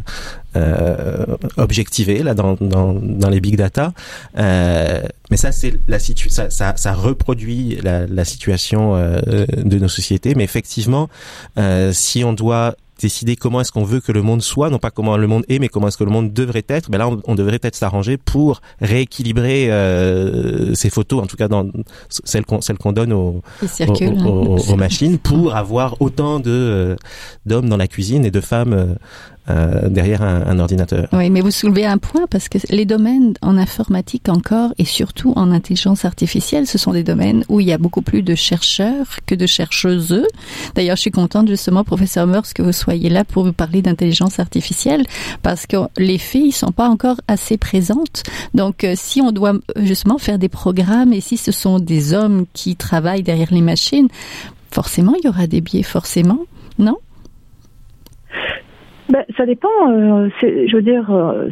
euh, 0.55 1.25
objectivé 1.57 2.24
là 2.24 2.33
dans, 2.33 2.55
dans, 2.59 2.93
dans 2.93 3.29
les 3.29 3.39
big 3.39 3.55
data. 3.55 3.93
Euh, 4.38 5.01
mais 5.29 5.38
ça, 5.38 5.51
c'est 5.51 5.74
la 5.88 6.00
situ 6.00 6.29
ça, 6.29 6.50
ça, 6.50 6.75
ça, 6.75 6.93
reproduit 6.93 7.77
la, 7.83 8.07
la 8.07 8.25
situation 8.25 8.95
euh, 8.95 9.45
de 9.57 9.77
nos 9.77 9.88
sociétés. 9.88 10.36
Mais 10.36 10.43
effectivement, 10.43 11.09
euh, 11.57 11.91
si 11.93 12.24
on 12.24 12.33
doit 12.33 12.75
décider 13.00 13.36
comment 13.36 13.62
est-ce 13.62 13.71
qu'on 13.71 13.83
veut 13.83 14.01
que 14.01 14.12
le 14.12 14.21
monde 14.21 14.41
soit, 14.41 14.69
non 14.69 14.77
pas 14.77 14.91
comment 14.91 15.17
le 15.17 15.27
monde 15.27 15.45
est, 15.48 15.59
mais 15.59 15.69
comment 15.69 15.88
est-ce 15.88 15.98
que 15.98 16.03
le 16.03 16.12
monde 16.12 16.33
devrait 16.33 16.65
être. 16.67 16.91
Ben 16.91 16.98
là, 16.98 17.09
on, 17.25 17.36
devrait 17.36 17.59
peut-être 17.59 17.75
s'arranger 17.75 18.17
pour 18.17 18.62
rééquilibrer 18.81 19.71
euh, 19.71 20.74
ces 20.75 20.89
photos, 20.89 21.24
en 21.24 21.25
tout 21.25 21.38
cas 21.38 21.48
dans 21.48 21.65
celles 22.09 22.45
qu'on 22.45 22.62
celles 22.62 22.77
qu'on 22.77 22.91
donne 22.91 23.13
aux, 23.13 23.41
aux, 23.62 24.57
aux, 24.57 24.75
machines, 24.75 25.17
pour 25.17 25.55
avoir 25.55 26.01
autant 26.01 26.39
de 26.39 26.51
euh, 26.51 26.95
d'hommes 27.45 27.69
dans 27.69 27.77
la 27.77 27.88
cuisine 27.88 28.25
et 28.25 28.31
de 28.31 28.41
femmes 28.41 28.98
euh, 29.50 29.70
euh, 29.70 29.89
derrière 29.89 30.22
un, 30.22 30.60
ordinateur. 30.60 31.08
Oui, 31.13 31.29
mais 31.29 31.41
vous 31.41 31.51
soulevez 31.51 31.86
un 31.86 31.98
point 31.98 32.25
parce 32.29 32.50
que 32.50 32.58
les 32.70 32.86
domaines 32.86 33.34
en 33.41 33.58
informatique 33.58 34.29
encore 34.29 34.74
et 34.77 34.86
surtout 34.86 35.34
en 35.36 35.51
intelligence 35.51 36.06
artificielle, 36.06 36.68
ce 36.68 36.77
sont 36.77 36.91
des 36.91 37.03
domaines 37.03 37.44
où 37.50 37.60
il 37.60 37.68
y 37.68 37.74
a 37.74 37.77
beaucoup 37.77 38.01
plus 38.01 38.22
de 38.22 38.36
chercheurs 38.36 39.18
que 39.25 39.36
de 39.36 39.46
chercheuses. 39.46 40.25
D'ailleurs, 40.75 40.96
je 40.96 41.01
suis 41.01 41.12
contente 41.12 41.48
justement, 41.48 41.84
professeur 41.84 42.27
Meurs, 42.27 42.53
que 42.53 42.62
vous 42.62 42.72
soyez 42.72 43.10
là 43.10 43.24
pour 43.24 43.44
vous 43.44 43.53
parler 43.53 43.82
d'intelligence 43.82 44.39
artificielle 44.39 45.03
parce 45.44 45.65
que 45.65 45.77
les 45.98 46.18
filles 46.18 46.51
sont 46.51 46.72
pas 46.72 46.88
encore 46.88 47.18
assez 47.27 47.58
présentes. 47.58 48.24
Donc, 48.53 48.84
euh, 48.84 48.94
si 48.96 49.22
on 49.22 49.32
doit 49.32 49.53
justement 49.77 50.18
faire 50.18 50.39
des 50.39 50.50
programmes 50.50 51.13
et 51.13 51.22
si 51.22 51.38
ce 51.38 51.51
sont 51.51 51.79
des 51.79 52.13
hommes 52.13 52.46
qui 52.53 52.75
travaillent 52.75 53.24
derrière 53.24 53.51
les 53.51 53.62
machines, 53.62 54.08
forcément, 54.72 55.13
il 55.22 55.25
y 55.25 55.29
aura 55.29 55.48
des 55.48 55.62
biais, 55.62 55.84
forcément, 55.84 56.39
non? 56.77 56.98
Ben, 59.09 59.25
ça 59.37 59.47
dépend. 59.47 59.69
Euh, 59.87 60.29
je 60.43 60.75
veux 60.75 60.83
dire, 60.83 61.09
euh, 61.09 61.49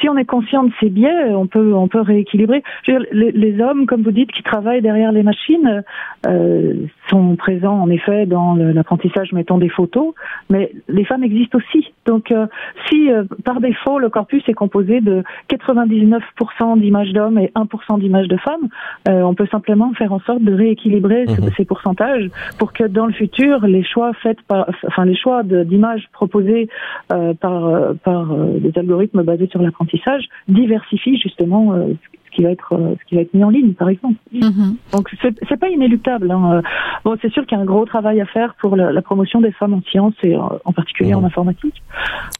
si 0.00 0.08
on 0.08 0.16
est 0.16 0.24
conscient 0.24 0.64
de 0.64 0.72
ces 0.80 0.88
biais, 0.88 1.32
on 1.32 1.46
peut 1.46 1.72
on 1.72 1.86
peut 1.86 2.00
rééquilibrer. 2.00 2.64
Je 2.82 2.90
veux 2.90 2.98
dire, 2.98 3.08
les, 3.12 3.30
les, 3.30 3.60
hommes, 3.62 3.86
comme 3.86 4.02
vous 4.02 4.10
dites, 4.10 4.32
qui 4.32 4.42
travaillent 4.42 4.82
derrière 4.82 5.12
les 5.12 5.22
machines, 5.22 5.84
euh, 6.26 6.74
sont 7.08 7.36
présents 7.36 7.80
en 7.80 7.88
effet 7.88 8.26
dans 8.26 8.56
l'apprentissage, 8.56 9.32
mettons 9.32 9.58
des 9.58 9.68
photos, 9.68 10.12
mais 10.50 10.72
les 10.88 11.04
femmes 11.04 11.22
existent 11.22 11.58
aussi. 11.58 11.92
Donc, 12.04 12.32
euh, 12.32 12.46
si 12.88 13.08
par 13.44 13.60
défaut 13.60 13.98
le 14.00 14.10
corpus 14.10 14.42
est 14.48 14.54
composé 14.54 15.00
de 15.00 15.22
99% 15.48 16.80
d'images 16.80 17.12
d'hommes 17.12 17.38
et 17.38 17.52
1% 17.54 18.00
d'images 18.00 18.28
de 18.28 18.36
femmes, 18.38 18.68
on 19.06 19.34
peut 19.34 19.46
simplement 19.46 19.92
faire 19.94 20.12
en 20.12 20.20
sorte 20.20 20.42
de 20.42 20.52
rééquilibrer 20.52 21.26
mhm. 21.26 21.50
ces 21.56 21.64
pourcentages 21.64 22.28
pour 22.58 22.72
que 22.72 22.84
dans 22.84 23.06
le 23.06 23.12
futur, 23.12 23.66
les 23.66 23.84
choix 23.84 24.12
faits 24.14 24.38
par, 24.42 24.68
enfin 24.86 25.04
les 25.04 25.16
choix 25.16 25.42
d'images 25.44 26.08
proposées 26.12 26.68
euh, 27.12 27.34
par, 27.34 27.66
euh, 27.66 27.94
par 28.04 28.32
euh, 28.32 28.58
des 28.58 28.72
algorithmes 28.78 29.22
basés 29.22 29.48
sur 29.48 29.62
l'apprentissage 29.62 30.24
diversifient 30.48 31.18
justement 31.18 31.74
ce 31.74 32.36
qui 32.36 32.42
va 32.42 32.50
être 32.50 32.96
ce 33.00 33.04
qui 33.08 33.14
va 33.16 33.22
être 33.22 33.34
mis 33.34 33.44
en 33.44 33.50
ligne 33.50 33.72
par 33.72 33.88
exemple. 33.88 34.16
Mm-hmm. 34.34 34.76
Donc 34.92 35.08
c'est 35.22 35.60
pas 35.60 35.68
inéluctable. 35.68 36.30
Hein. 36.30 36.62
Bon, 37.04 37.16
c'est 37.20 37.32
sûr 37.32 37.46
qu'il 37.46 37.56
y 37.56 37.60
a 37.60 37.62
un 37.62 37.66
gros 37.66 37.84
travail 37.84 38.20
à 38.20 38.26
faire 38.26 38.54
pour 38.60 38.76
la, 38.76 39.02
promotion 39.02 39.40
des 39.40 39.52
femmes 39.52 39.74
en 39.74 39.82
sciences 39.82 40.14
et 40.22 40.36
en 40.36 40.72
particulier 40.72 41.14
en 41.14 41.22
mm-hmm. 41.22 41.26
informatique. 41.26 41.82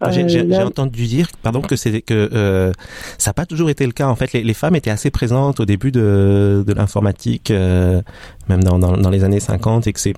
Ah, 0.01 0.11
j'ai 0.13 0.63
entendu 0.63 1.07
dire, 1.07 1.27
pardon, 1.43 1.61
que 1.61 1.75
c'est 1.75 2.03
que 2.03 2.31
euh, 2.33 2.73
ça 3.19 3.31
n'a 3.31 3.35
pas 3.35 3.47
toujours 3.47 3.69
été 3.69 3.85
le 3.85 3.91
cas. 3.91 4.07
En 4.07 4.15
fait, 4.15 4.33
les, 4.33 4.45
les, 4.45 4.55
femmes 4.55 4.77
étaient 4.77 4.93
assez 4.93 5.11
présentes 5.11 5.59
au 5.59 5.65
début 5.65 5.91
de, 5.91 6.63
de 6.65 6.73
l'informatique, 6.73 7.51
euh, 7.51 8.01
même 8.49 8.63
dans, 8.63 8.79
dans, 8.79 8.97
dans, 8.97 9.11
les 9.11 9.25
années 9.25 9.41
50, 9.41 9.89
et 9.89 9.93
que 9.93 9.99
c'est 9.99 10.15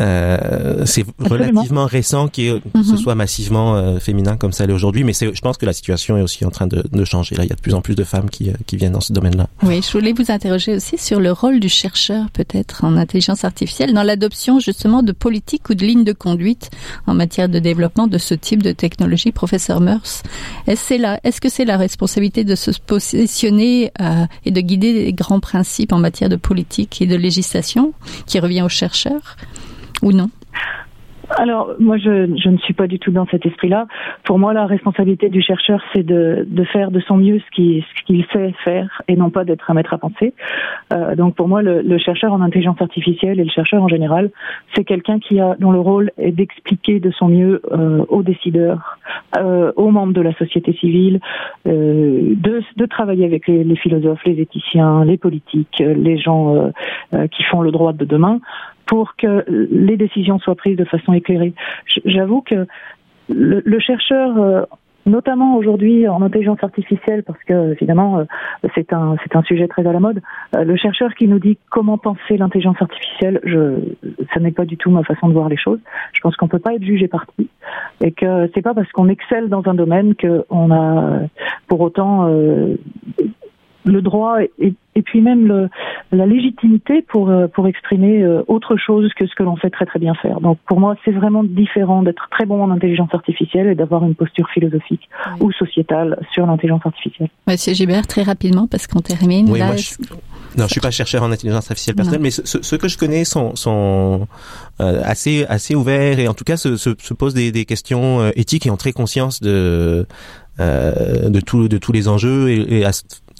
euh, 0.00 0.84
c'est 0.86 1.04
relativement 1.18 1.86
récent 1.86 2.28
que 2.28 2.60
ce 2.74 2.92
mhm. 2.92 2.96
soit 2.96 3.14
massivement 3.14 3.76
euh, 3.76 3.98
féminin 3.98 4.36
comme 4.36 4.52
ça 4.52 4.66
l'est 4.66 4.72
aujourd'hui, 4.72 5.04
mais 5.04 5.12
je 5.12 5.40
pense 5.40 5.58
que 5.58 5.66
la 5.66 5.72
situation 5.72 6.16
est 6.16 6.22
aussi 6.22 6.44
en 6.44 6.50
train 6.50 6.66
de, 6.66 6.84
de, 6.90 7.04
changer. 7.04 7.34
Là, 7.36 7.44
il 7.44 7.50
y 7.50 7.52
a 7.52 7.56
de 7.56 7.60
plus 7.60 7.74
en 7.74 7.80
plus 7.80 7.94
de 7.94 8.04
femmes 8.04 8.30
qui, 8.30 8.50
euh, 8.50 8.54
qui 8.66 8.76
viennent 8.76 8.92
dans 8.92 9.00
ce 9.00 9.12
domaine-là. 9.12 9.48
Oui, 9.62 9.82
je 9.82 9.92
voulais 9.92 10.12
vous 10.12 10.30
interroger 10.30 10.74
aussi 10.74 10.96
sur 10.96 11.20
le 11.20 11.32
rôle 11.32 11.60
du 11.60 11.68
chercheur, 11.68 12.30
peut-être 12.30 12.84
en 12.84 12.96
intelligence 12.96 13.44
artificielle, 13.44 13.92
dans 13.92 14.02
l'adoption 14.02 14.58
justement 14.58 15.02
de 15.02 15.12
politiques 15.12 15.68
ou 15.68 15.74
de 15.74 15.84
lignes 15.84 16.04
de 16.04 16.12
conduite 16.12 16.70
en 17.06 17.14
matière 17.14 17.48
de 17.48 17.58
développement 17.58 18.06
de 18.06 18.18
ce 18.18 18.34
type 18.34 18.62
de 18.62 18.72
technologie, 18.72 19.32
professeur 19.32 19.80
Meurs. 19.80 20.00
Est-ce 20.66 20.94
est 20.94 21.40
que 21.40 21.48
c'est 21.48 21.64
la 21.64 21.76
responsabilité 21.76 22.44
de 22.44 22.54
se 22.54 22.70
positionner 22.86 23.92
euh, 24.00 24.26
et 24.44 24.50
de 24.50 24.60
guider 24.60 24.92
les 24.92 25.12
grands 25.12 25.40
principes 25.40 25.92
en 25.92 25.98
matière 25.98 26.28
de 26.28 26.36
politique 26.36 27.00
et 27.02 27.06
de 27.06 27.16
législation 27.16 27.92
qui 28.26 28.38
revient 28.38 28.62
aux 28.62 28.68
chercheurs? 28.68 29.36
Ou 30.02 30.12
non 30.12 30.30
alors, 31.36 31.74
moi, 31.78 31.96
je, 31.96 32.36
je, 32.36 32.48
ne 32.48 32.58
suis 32.58 32.74
pas 32.74 32.86
du 32.86 32.98
tout 32.98 33.12
dans 33.12 33.26
cet 33.26 33.46
esprit-là. 33.46 33.86
Pour 34.24 34.38
moi, 34.38 34.52
la 34.52 34.66
responsabilité 34.66 35.28
du 35.28 35.40
chercheur, 35.42 35.80
c'est 35.92 36.02
de, 36.02 36.44
de, 36.48 36.64
faire 36.64 36.90
de 36.90 37.00
son 37.00 37.16
mieux 37.16 37.38
ce 37.38 37.50
qu'il 37.54 38.24
sait 38.32 38.52
faire 38.64 39.02
et 39.06 39.16
non 39.16 39.30
pas 39.30 39.44
d'être 39.44 39.70
un 39.70 39.74
maître 39.74 39.94
à 39.94 39.98
penser. 39.98 40.34
Euh, 40.92 41.14
donc, 41.14 41.36
pour 41.36 41.46
moi, 41.46 41.62
le, 41.62 41.82
le, 41.82 41.98
chercheur 41.98 42.32
en 42.32 42.40
intelligence 42.40 42.80
artificielle 42.80 43.38
et 43.38 43.44
le 43.44 43.50
chercheur 43.50 43.82
en 43.82 43.88
général, 43.88 44.30
c'est 44.74 44.84
quelqu'un 44.84 45.20
qui 45.20 45.38
a, 45.40 45.54
dont 45.58 45.70
le 45.70 45.80
rôle 45.80 46.10
est 46.18 46.32
d'expliquer 46.32 46.98
de 46.98 47.10
son 47.12 47.28
mieux 47.28 47.62
euh, 47.70 48.04
aux 48.08 48.22
décideurs, 48.22 48.98
euh, 49.38 49.72
aux 49.76 49.90
membres 49.90 50.12
de 50.12 50.20
la 50.20 50.34
société 50.34 50.72
civile, 50.72 51.20
euh, 51.66 52.34
de, 52.34 52.62
de, 52.76 52.86
travailler 52.86 53.24
avec 53.24 53.46
les, 53.46 53.62
les, 53.62 53.76
philosophes, 53.76 54.24
les 54.24 54.40
éthiciens, 54.40 55.04
les 55.04 55.16
politiques, 55.16 55.78
les 55.78 56.18
gens 56.18 56.56
euh, 56.56 56.70
euh, 57.14 57.26
qui 57.28 57.44
font 57.44 57.62
le 57.62 57.70
droit 57.70 57.92
de 57.92 58.04
demain, 58.04 58.40
pour 58.90 59.14
que 59.14 59.44
les 59.48 59.96
décisions 59.96 60.40
soient 60.40 60.56
prises 60.56 60.76
de 60.76 60.84
façon 60.84 61.12
éclairée. 61.12 61.54
J'avoue 62.04 62.40
que 62.42 62.66
le, 63.28 63.78
chercheur 63.78 64.36
euh, 64.36 64.62
notamment 65.06 65.56
aujourd'hui 65.56 66.08
en 66.08 66.20
intelligence 66.22 66.58
artificielle, 66.60 67.22
parce 67.22 67.38
que 67.44 67.72
évidemment 67.74 68.18
euh, 68.18 68.24
c'est 68.74 68.92
un 68.92 69.14
c'est 69.22 69.36
un 69.36 69.42
sujet 69.44 69.68
très 69.68 69.86
à 69.86 69.92
la 69.92 70.00
mode. 70.00 70.20
Euh, 70.56 70.64
le 70.64 70.76
chercheur 70.76 71.14
qui 71.14 71.28
nous 71.28 71.38
dit 71.38 71.56
comment 71.70 71.98
penser 71.98 72.36
l'intelligence 72.36 72.82
artificielle, 72.82 73.40
je 73.44 73.76
ça 74.34 74.40
n'est 74.40 74.50
pas 74.50 74.64
du 74.64 74.76
tout 74.76 74.90
ma 74.90 75.04
façon 75.04 75.28
de 75.28 75.34
voir 75.34 75.48
les 75.48 75.56
choses. 75.56 75.78
Je 76.12 76.20
pense 76.20 76.34
qu'on 76.34 76.48
peut 76.48 76.58
pas 76.58 76.74
être 76.74 76.82
jugé 76.82 77.06
parti 77.06 77.48
et 78.02 78.10
que 78.10 78.50
c'est 78.54 78.62
pas 78.62 78.74
parce 78.74 78.90
qu'on 78.90 79.08
excelle 79.08 79.48
dans 79.48 79.62
un 79.66 79.74
domaine 79.74 80.16
qu'on 80.16 80.72
a 80.72 81.20
pour 81.68 81.80
autant 81.80 82.26
le 82.26 84.02
droit 84.02 84.38
et 84.40 85.02
puis 85.02 85.20
même 85.20 85.46
le, 85.46 85.68
la 86.12 86.26
légitimité 86.26 87.02
pour 87.02 87.30
euh, 87.30 87.46
pour 87.46 87.68
exprimer 87.68 88.22
euh, 88.22 88.42
autre 88.48 88.76
chose 88.76 89.10
que 89.16 89.26
ce 89.26 89.34
que 89.34 89.42
l'on 89.42 89.56
sait 89.58 89.70
très 89.70 89.86
très 89.86 89.98
bien 89.98 90.14
faire. 90.14 90.40
Donc 90.40 90.58
pour 90.66 90.80
moi, 90.80 90.96
c'est 91.04 91.12
vraiment 91.12 91.44
différent 91.44 92.02
d'être 92.02 92.28
très 92.30 92.46
bon 92.46 92.62
en 92.62 92.70
intelligence 92.70 93.10
artificielle 93.12 93.68
et 93.68 93.74
d'avoir 93.74 94.04
une 94.04 94.14
posture 94.14 94.48
philosophique 94.50 95.08
ou 95.40 95.52
sociétale 95.52 96.18
sur 96.32 96.46
l'intelligence 96.46 96.84
artificielle. 96.84 97.28
Monsieur 97.46 97.74
Gibert, 97.74 98.06
très 98.06 98.22
rapidement 98.22 98.66
parce 98.66 98.86
qu'on 98.86 99.00
termine. 99.00 99.48
Oui, 99.50 99.60
moi, 99.60 99.76
je... 99.76 99.94
Non, 100.58 100.66
je 100.66 100.72
suis 100.72 100.80
pas 100.80 100.90
chercheur 100.90 101.22
en 101.22 101.30
intelligence 101.30 101.70
artificielle 101.70 101.94
personnelle, 101.94 102.22
mais 102.22 102.30
ceux 102.30 102.62
ce, 102.62 102.76
que 102.76 102.88
je 102.88 102.98
connais 102.98 103.24
sont, 103.24 103.54
sont 103.54 104.26
euh, 104.80 105.00
assez 105.04 105.46
assez 105.48 105.76
ouverts 105.76 106.18
et 106.18 106.26
en 106.26 106.34
tout 106.34 106.42
cas 106.42 106.56
se, 106.56 106.76
se, 106.76 106.90
se 106.98 107.14
posent 107.14 107.34
des, 107.34 107.52
des 107.52 107.64
questions 107.64 108.28
éthiques 108.34 108.66
et 108.66 108.70
ont 108.70 108.76
très 108.76 108.92
conscience 108.92 109.40
de 109.40 110.06
de 110.58 111.40
tous 111.40 111.68
de 111.68 111.78
tous 111.78 111.92
les 111.92 112.06
enjeux 112.08 112.50
et, 112.50 112.84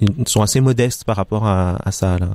ils 0.01 0.29
sont 0.29 0.41
assez 0.41 0.63
modestes 0.63 1.05
par 1.05 1.17
rapport 1.17 1.47
à, 1.47 1.77
à 1.85 1.91
ça 1.91 2.17
là. 2.19 2.31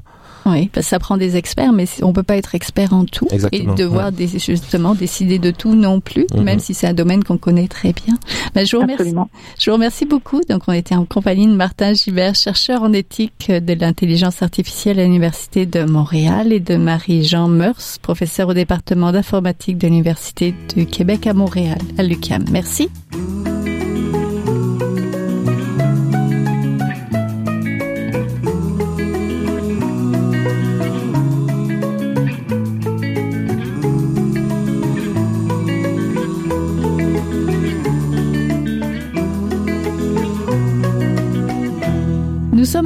Oui, 0.46 0.70
parce 0.72 0.86
que 0.86 0.90
ça 0.92 1.00
prend 1.00 1.18
des 1.18 1.38
experts, 1.38 1.74
mais 1.74 1.86
on 2.04 2.14
peut 2.14 2.22
pas 2.24 2.38
être 2.38 2.54
expert 2.56 2.94
en 2.94 3.06
tout 3.06 3.28
Exactement, 3.32 3.74
et 3.74 3.76
devoir 3.76 4.06
ouais. 4.08 4.12
des, 4.12 4.28
justement 4.40 4.94
décider 4.94 5.40
de 5.40 5.50
tout 5.52 5.74
non 5.76 6.00
plus, 6.00 6.28
Mhm. 6.36 6.44
même 6.44 6.60
si 6.60 6.74
c'est 6.74 6.88
un 6.88 6.94
domaine 6.94 7.24
qu'on 7.24 7.38
connaît 7.38 7.68
très 7.68 7.94
bien. 7.94 8.14
Ben, 8.54 8.66
je 8.66 8.76
vous 8.76 8.82
remercie. 8.84 9.02
Absolument. 9.02 9.30
Je 9.60 9.70
vous 9.70 9.76
remercie 9.76 10.06
beaucoup. 10.06 10.42
Donc, 10.50 10.64
on 10.68 10.74
était 10.74 10.96
en 10.96 11.06
compagnie 11.06 11.48
de 11.48 11.54
Martin 11.56 11.94
Gibert, 11.94 12.36
chercheur 12.36 12.84
en 12.84 12.94
éthique 12.94 13.50
de 13.50 13.74
l'intelligence 13.74 14.42
artificielle 14.44 15.00
à 15.00 15.04
l'Université 15.04 15.66
de 15.66 15.84
Montréal 15.84 16.54
et 16.54 16.60
de 16.60 16.76
Marie-Jean 16.78 17.48
Meurs, 17.48 17.80
professeur 18.02 18.50
au 18.50 18.54
département 18.54 19.12
d'informatique 19.12 19.78
de 19.78 19.88
l'Université 19.88 20.54
du 20.76 20.86
Québec 20.86 21.26
à 21.28 21.34
Montréal, 21.34 21.80
à 21.98 22.04
l'UQAM. 22.04 22.46
Merci. 22.52 22.90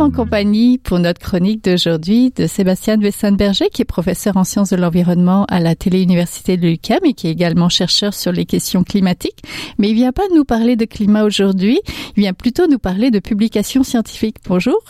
En 0.09 0.11
compagnie 0.11 0.79
pour 0.79 0.97
notre 0.97 1.19
chronique 1.19 1.63
d'aujourd'hui 1.63 2.31
de 2.35 2.47
Sébastien 2.47 2.99
Wessenberger, 2.99 3.69
qui 3.69 3.83
est 3.83 3.85
professeur 3.85 4.37
en 4.37 4.43
sciences 4.43 4.71
de 4.71 4.75
l'environnement 4.75 5.45
à 5.49 5.59
la 5.59 5.75
Téléuniversité 5.75 6.57
de 6.57 6.67
l'UQAM 6.67 6.99
et 7.05 7.13
qui 7.13 7.27
est 7.27 7.31
également 7.31 7.69
chercheur 7.69 8.13
sur 8.13 8.31
les 8.31 8.45
questions 8.45 8.83
climatiques. 8.83 9.43
Mais 9.77 9.89
il 9.89 9.93
vient 9.93 10.11
pas 10.11 10.23
nous 10.33 10.45
parler 10.45 10.75
de 10.75 10.85
climat 10.85 11.23
aujourd'hui, 11.23 11.79
il 12.17 12.21
vient 12.21 12.33
plutôt 12.33 12.65
nous 12.67 12.79
parler 12.79 13.11
de 13.11 13.19
publications 13.19 13.83
scientifiques. 13.83 14.37
Bonjour. 14.47 14.81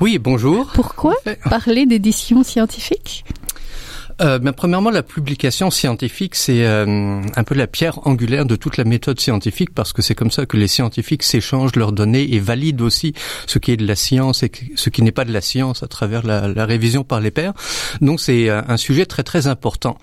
Oui, 0.00 0.18
bonjour. 0.18 0.70
Pourquoi 0.72 1.14
parler 1.50 1.86
d'éditions 1.86 2.44
scientifiques? 2.44 3.24
Ben, 4.18 4.52
premièrement, 4.52 4.90
la 4.90 5.02
publication 5.02 5.70
scientifique, 5.70 6.34
c'est 6.34 6.64
euh, 6.64 7.20
un 7.36 7.44
peu 7.44 7.54
la 7.54 7.66
pierre 7.66 8.06
angulaire 8.06 8.46
de 8.46 8.56
toute 8.56 8.76
la 8.76 8.84
méthode 8.84 9.20
scientifique 9.20 9.74
parce 9.74 9.92
que 9.92 10.02
c'est 10.02 10.14
comme 10.14 10.30
ça 10.30 10.46
que 10.46 10.56
les 10.56 10.68
scientifiques 10.68 11.22
s'échangent 11.22 11.76
leurs 11.76 11.92
données 11.92 12.34
et 12.34 12.38
valident 12.38 12.82
aussi 12.82 13.12
ce 13.46 13.58
qui 13.58 13.72
est 13.72 13.76
de 13.76 13.86
la 13.86 13.96
science 13.96 14.42
et 14.42 14.50
ce 14.76 14.90
qui 14.90 15.02
n'est 15.02 15.12
pas 15.12 15.24
de 15.24 15.32
la 15.32 15.40
science 15.40 15.82
à 15.82 15.88
travers 15.88 16.26
la, 16.26 16.48
la 16.48 16.66
révision 16.66 17.04
par 17.04 17.20
les 17.20 17.30
pairs. 17.30 17.54
Donc 18.00 18.20
c'est 18.20 18.48
euh, 18.48 18.62
un 18.68 18.76
sujet 18.76 19.06
très 19.06 19.22
très 19.22 19.46
important. 19.46 19.98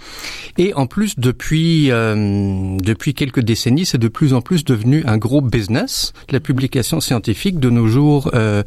Et 0.57 0.73
en 0.73 0.87
plus, 0.87 1.17
depuis 1.17 1.91
euh, 1.91 2.77
depuis 2.79 3.13
quelques 3.13 3.41
décennies, 3.41 3.85
c'est 3.85 3.97
de 3.97 4.07
plus 4.07 4.33
en 4.33 4.41
plus 4.41 4.65
devenu 4.65 5.03
un 5.05 5.17
gros 5.17 5.41
business. 5.41 6.13
La 6.29 6.39
publication 6.39 6.99
scientifique 6.99 7.59
de 7.59 7.69
nos 7.69 7.87
jours, 7.87 8.31
euh, 8.33 8.63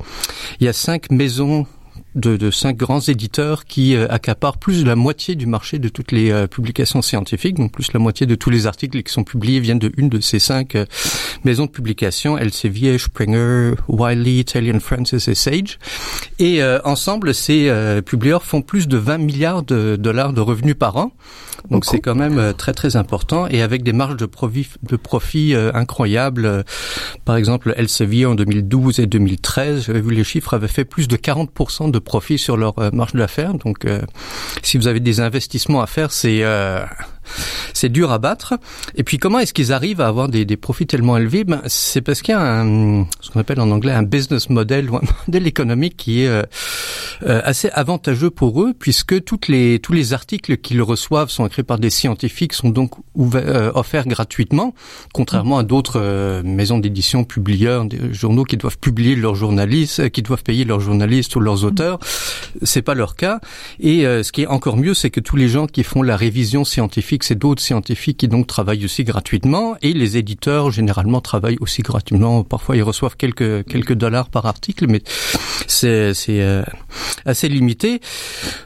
il 0.61 0.66
y 0.66 0.68
a 0.68 0.72
cinq 0.72 1.11
maisons 1.11 1.66
de, 2.14 2.37
de 2.37 2.50
cinq 2.50 2.77
grands 2.77 3.00
éditeurs 3.00 3.64
qui 3.64 3.94
euh, 3.94 4.07
accaparent 4.09 4.59
plus 4.59 4.83
de 4.83 4.88
la 4.88 4.96
moitié 4.96 5.35
du 5.35 5.46
marché 5.46 5.79
de 5.79 5.88
toutes 5.88 6.12
les 6.12 6.31
euh, 6.31 6.46
publications 6.46 7.03
scientifiques, 7.03 7.57
donc 7.57 7.72
plus 7.72 7.92
la 7.92 8.00
moitié 8.00 8.27
de 8.27 8.35
tous 8.35 8.50
les 8.50 8.66
articles 8.66 9.03
qui 9.03 9.12
sont 9.12 9.24
publiés 9.24 9.61
viennent 9.61 9.79
de 9.79 9.92
une 9.96 10.09
de 10.09 10.20
ces 10.20 10.38
cinq 10.38 10.74
euh, 10.74 10.87
maisons 11.44 11.66
de 11.66 11.70
publication, 11.70 12.38
Elsevier, 12.38 12.98
Springer, 12.98 13.74
Wiley, 13.88 14.44
Taylor 14.44 14.81
Francis 14.81 15.29
et 15.29 15.35
Sage. 15.35 15.79
Et 16.38 16.62
euh, 16.62 16.79
ensemble, 16.85 17.35
ces 17.35 17.70
publieurs 18.05 18.44
font 18.44 18.62
plus 18.62 18.88
de 18.88 18.96
20 18.96 19.18
milliards 19.18 19.62
de 19.62 19.96
dollars 19.96 20.33
de 20.33 20.40
revenus 20.40 20.77
par 20.79 20.96
an. 20.96 21.12
Donc 21.70 21.85
c'est 21.87 22.00
quand 22.00 22.14
même 22.14 22.38
euh, 22.38 22.53
très 22.53 22.72
très 22.72 22.96
important 22.96 23.46
et 23.48 23.62
avec 23.62 23.83
des 23.83 23.92
marges 23.92 24.16
de 24.16 24.27
profit, 24.27 24.68
de 24.83 24.96
profit 24.96 25.55
euh, 25.55 25.70
incroyables. 25.74 26.44
Euh, 26.44 26.62
Par 27.24 27.37
exemple, 27.37 27.72
Elsevier 27.77 28.27
en 28.27 28.35
2012 28.35 29.00
et 29.00 29.07
2013, 29.07 29.87
j'avais 29.87 30.00
vu 30.00 30.14
les 30.14 30.24
chiffres, 30.24 30.55
avaient 30.55 30.68
fait 30.68 30.85
plus 30.85 31.09
de 31.09 31.16
40% 31.16 31.90
de 31.90 31.98
profit 31.98 32.38
sur 32.38 32.57
leur 32.57 32.79
euh, 32.79 32.90
marge 32.92 33.14
d'affaires. 33.14 33.55
Donc 33.55 33.85
euh, 33.87 34.03
si 34.62 34.77
vous 34.77 34.88
avez 34.88 35.00
des 35.00 35.20
investissements 35.20 35.81
à 35.81 35.87
faire, 35.87 36.12
c'est 36.12 36.40
euh, 36.42 36.85
c'est 37.74 37.90
dur 37.90 38.10
à 38.10 38.18
battre. 38.18 38.54
Et 38.94 39.04
puis 39.04 39.18
comment 39.18 39.38
est-ce 39.38 39.52
qu'ils 39.52 39.72
arrivent 39.72 40.00
à 40.00 40.06
avoir 40.06 40.28
des, 40.28 40.46
des 40.46 40.56
profits 40.56 40.87
tellement 40.87 41.18
élevés? 41.18 41.44
Ben, 41.44 41.60
C'est 41.66 42.00
parce 42.00 42.22
qu'il 42.22 42.32
y 42.32 42.37
a 42.37 42.40
un, 42.40 43.06
ce 43.20 43.30
qu'on 43.30 43.40
appelle 43.40 43.60
en 43.60 43.70
anglais 43.70 43.92
un 43.92 44.02
business 44.02 44.48
model 44.48 44.88
ou 44.88 44.96
un 44.96 45.02
modèle 45.26 45.46
économique 45.46 45.96
qui 45.98 46.22
est 46.22 46.28
euh, 46.28 46.42
euh, 47.24 47.42
assez 47.44 47.68
avantageux 47.70 48.30
pour 48.30 48.62
eux 48.62 48.72
puisque 48.78 49.22
toutes 49.24 49.48
les, 49.48 49.78
tous 49.78 49.92
les 49.92 50.14
articles 50.14 50.56
qu'ils 50.56 50.80
reçoivent 50.82 51.30
sont 51.30 51.46
écrits 51.46 51.62
par 51.62 51.78
des 51.78 51.90
scientifiques, 51.90 52.54
sont 52.54 52.70
donc 52.70 52.92
ouverts, 53.14 53.44
euh, 53.46 53.72
offerts 53.74 54.06
gratuitement, 54.06 54.74
contrairement 55.12 55.58
à 55.58 55.62
d'autres 55.62 56.00
euh, 56.00 56.42
maisons 56.44 56.78
d'édition, 56.78 57.24
publieurs, 57.24 57.84
des 57.84 58.12
journaux 58.12 58.44
qui 58.44 58.56
doivent 58.56 58.78
publier 58.78 59.16
leurs 59.16 59.34
journalistes, 59.34 60.00
euh, 60.00 60.08
qui 60.08 60.22
doivent 60.22 60.42
payer 60.42 60.64
leurs 60.64 60.80
journalistes 60.80 61.34
ou 61.37 61.40
leurs 61.40 61.64
auteurs. 61.64 61.98
C'est 62.62 62.82
pas 62.82 62.94
leur 62.94 63.16
cas. 63.16 63.40
Et 63.80 64.06
euh, 64.06 64.22
ce 64.22 64.32
qui 64.32 64.42
est 64.42 64.46
encore 64.46 64.76
mieux, 64.76 64.94
c'est 64.94 65.10
que 65.10 65.20
tous 65.20 65.37
les 65.37 65.48
gens 65.48 65.66
qui 65.66 65.82
font 65.82 66.02
la 66.02 66.16
révision 66.16 66.64
scientifique, 66.64 67.24
c'est 67.24 67.34
d'autres 67.34 67.62
scientifiques 67.64 68.18
qui 68.18 68.29
donc 68.29 68.46
travaillent 68.46 68.85
aussi 68.85 69.05
gratuitement. 69.05 69.77
Et 69.83 69.92
les 69.92 70.16
éditeurs 70.16 70.70
généralement 70.70 71.20
travaillent 71.20 71.59
aussi 71.61 71.83
gratuitement. 71.83 72.44
Parfois, 72.44 72.77
ils 72.77 72.83
reçoivent 72.83 73.16
quelques 73.16 73.94
dollars 73.94 74.29
par 74.29 74.46
article, 74.46 74.87
mais 74.88 75.03
c'est 75.66 76.14
euh, 76.29 76.62
assez 77.24 77.48
limité. 77.48 78.00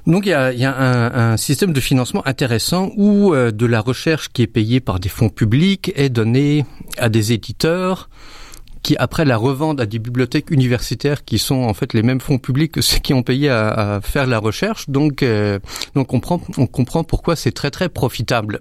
Donc 0.07 0.27
il 0.27 0.31
y 0.31 0.35
a, 0.35 0.53
y 0.53 0.65
un, 0.65 1.37
système 1.37 1.73
de 1.73 1.81
financement 1.81 2.27
intéressant 2.27 2.91
où 2.97 3.33
euh, 3.35 3.51
de 3.51 3.67
la 3.67 3.81
recherche 3.81 4.29
qui 4.33 4.43
est 4.43 4.47
payée 4.47 4.81
par 4.81 5.01
des 5.01 5.09
fonds 5.09 5.29
publics 5.29 5.93
est 5.95 6.09
donnée 6.09 6.65
à 6.99 7.09
des 7.09 7.33
éditeurs 7.33 8.09
qui 8.83 8.97
après 8.97 9.25
la 9.25 9.37
revendent 9.37 9.81
à 9.81 9.87
des 9.87 9.99
bibliothèques 9.99 10.51
universitaires 10.51 11.25
qui 11.25 11.39
sont 11.39 11.63
en 11.63 11.75
fait 11.75 11.93
les 11.95 12.03
mêmes 12.03 12.21
fonds 12.21 12.39
publics 12.39 12.73
que 12.73 12.81
ceux 12.81 12.99
qui 12.99 13.13
ont 13.13 13.23
payé 13.23 13.51
à, 13.51 14.01
faire 14.03 14.27
la 14.27 14.39
recherche. 14.39 14.89
Donc, 14.89 15.23
euh, 15.23 15.59
on, 15.95 16.05
comprend, 16.05 16.41
on 16.57 16.67
comprend 16.67 17.05
pourquoi 17.05 17.37
c'est 17.37 17.53
très 17.53 17.71
très 17.71 17.89
profitable. 17.89 18.61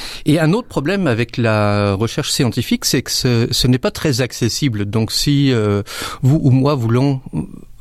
Et 0.25 0.39
un 0.39 0.53
autre 0.53 0.67
problème 0.67 1.07
avec 1.07 1.37
la 1.37 1.93
recherche 1.93 2.31
scientifique, 2.31 2.85
c'est 2.85 3.01
que 3.01 3.11
ce, 3.11 3.47
ce 3.51 3.67
n'est 3.67 3.79
pas 3.79 3.91
très 3.91 4.21
accessible. 4.21 4.85
Donc 4.85 5.11
si 5.11 5.51
euh, 5.51 5.83
vous 6.21 6.39
ou 6.43 6.51
moi 6.51 6.75
voulons 6.75 7.21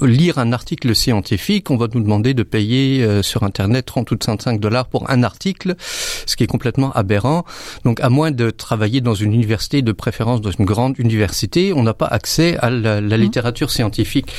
lire 0.00 0.38
un 0.38 0.52
article 0.52 0.94
scientifique, 0.94 1.70
on 1.70 1.76
va 1.76 1.86
nous 1.92 2.00
demander 2.00 2.34
de 2.34 2.42
payer 2.42 3.02
euh, 3.02 3.22
sur 3.22 3.42
Internet 3.42 3.86
30 3.86 4.10
ou 4.10 4.16
35 4.16 4.60
dollars 4.60 4.86
pour 4.86 5.10
un 5.10 5.22
article, 5.22 5.74
ce 5.78 6.36
qui 6.36 6.44
est 6.44 6.46
complètement 6.46 6.92
aberrant. 6.92 7.44
Donc 7.84 8.00
à 8.00 8.08
moins 8.08 8.30
de 8.30 8.50
travailler 8.50 9.00
dans 9.00 9.14
une 9.14 9.34
université, 9.34 9.82
de 9.82 9.92
préférence 9.92 10.40
dans 10.40 10.50
une 10.50 10.64
grande 10.64 10.98
université, 10.98 11.72
on 11.74 11.82
n'a 11.82 11.94
pas 11.94 12.06
accès 12.06 12.56
à 12.58 12.70
la, 12.70 13.00
la 13.00 13.16
littérature 13.16 13.70
scientifique. 13.70 14.32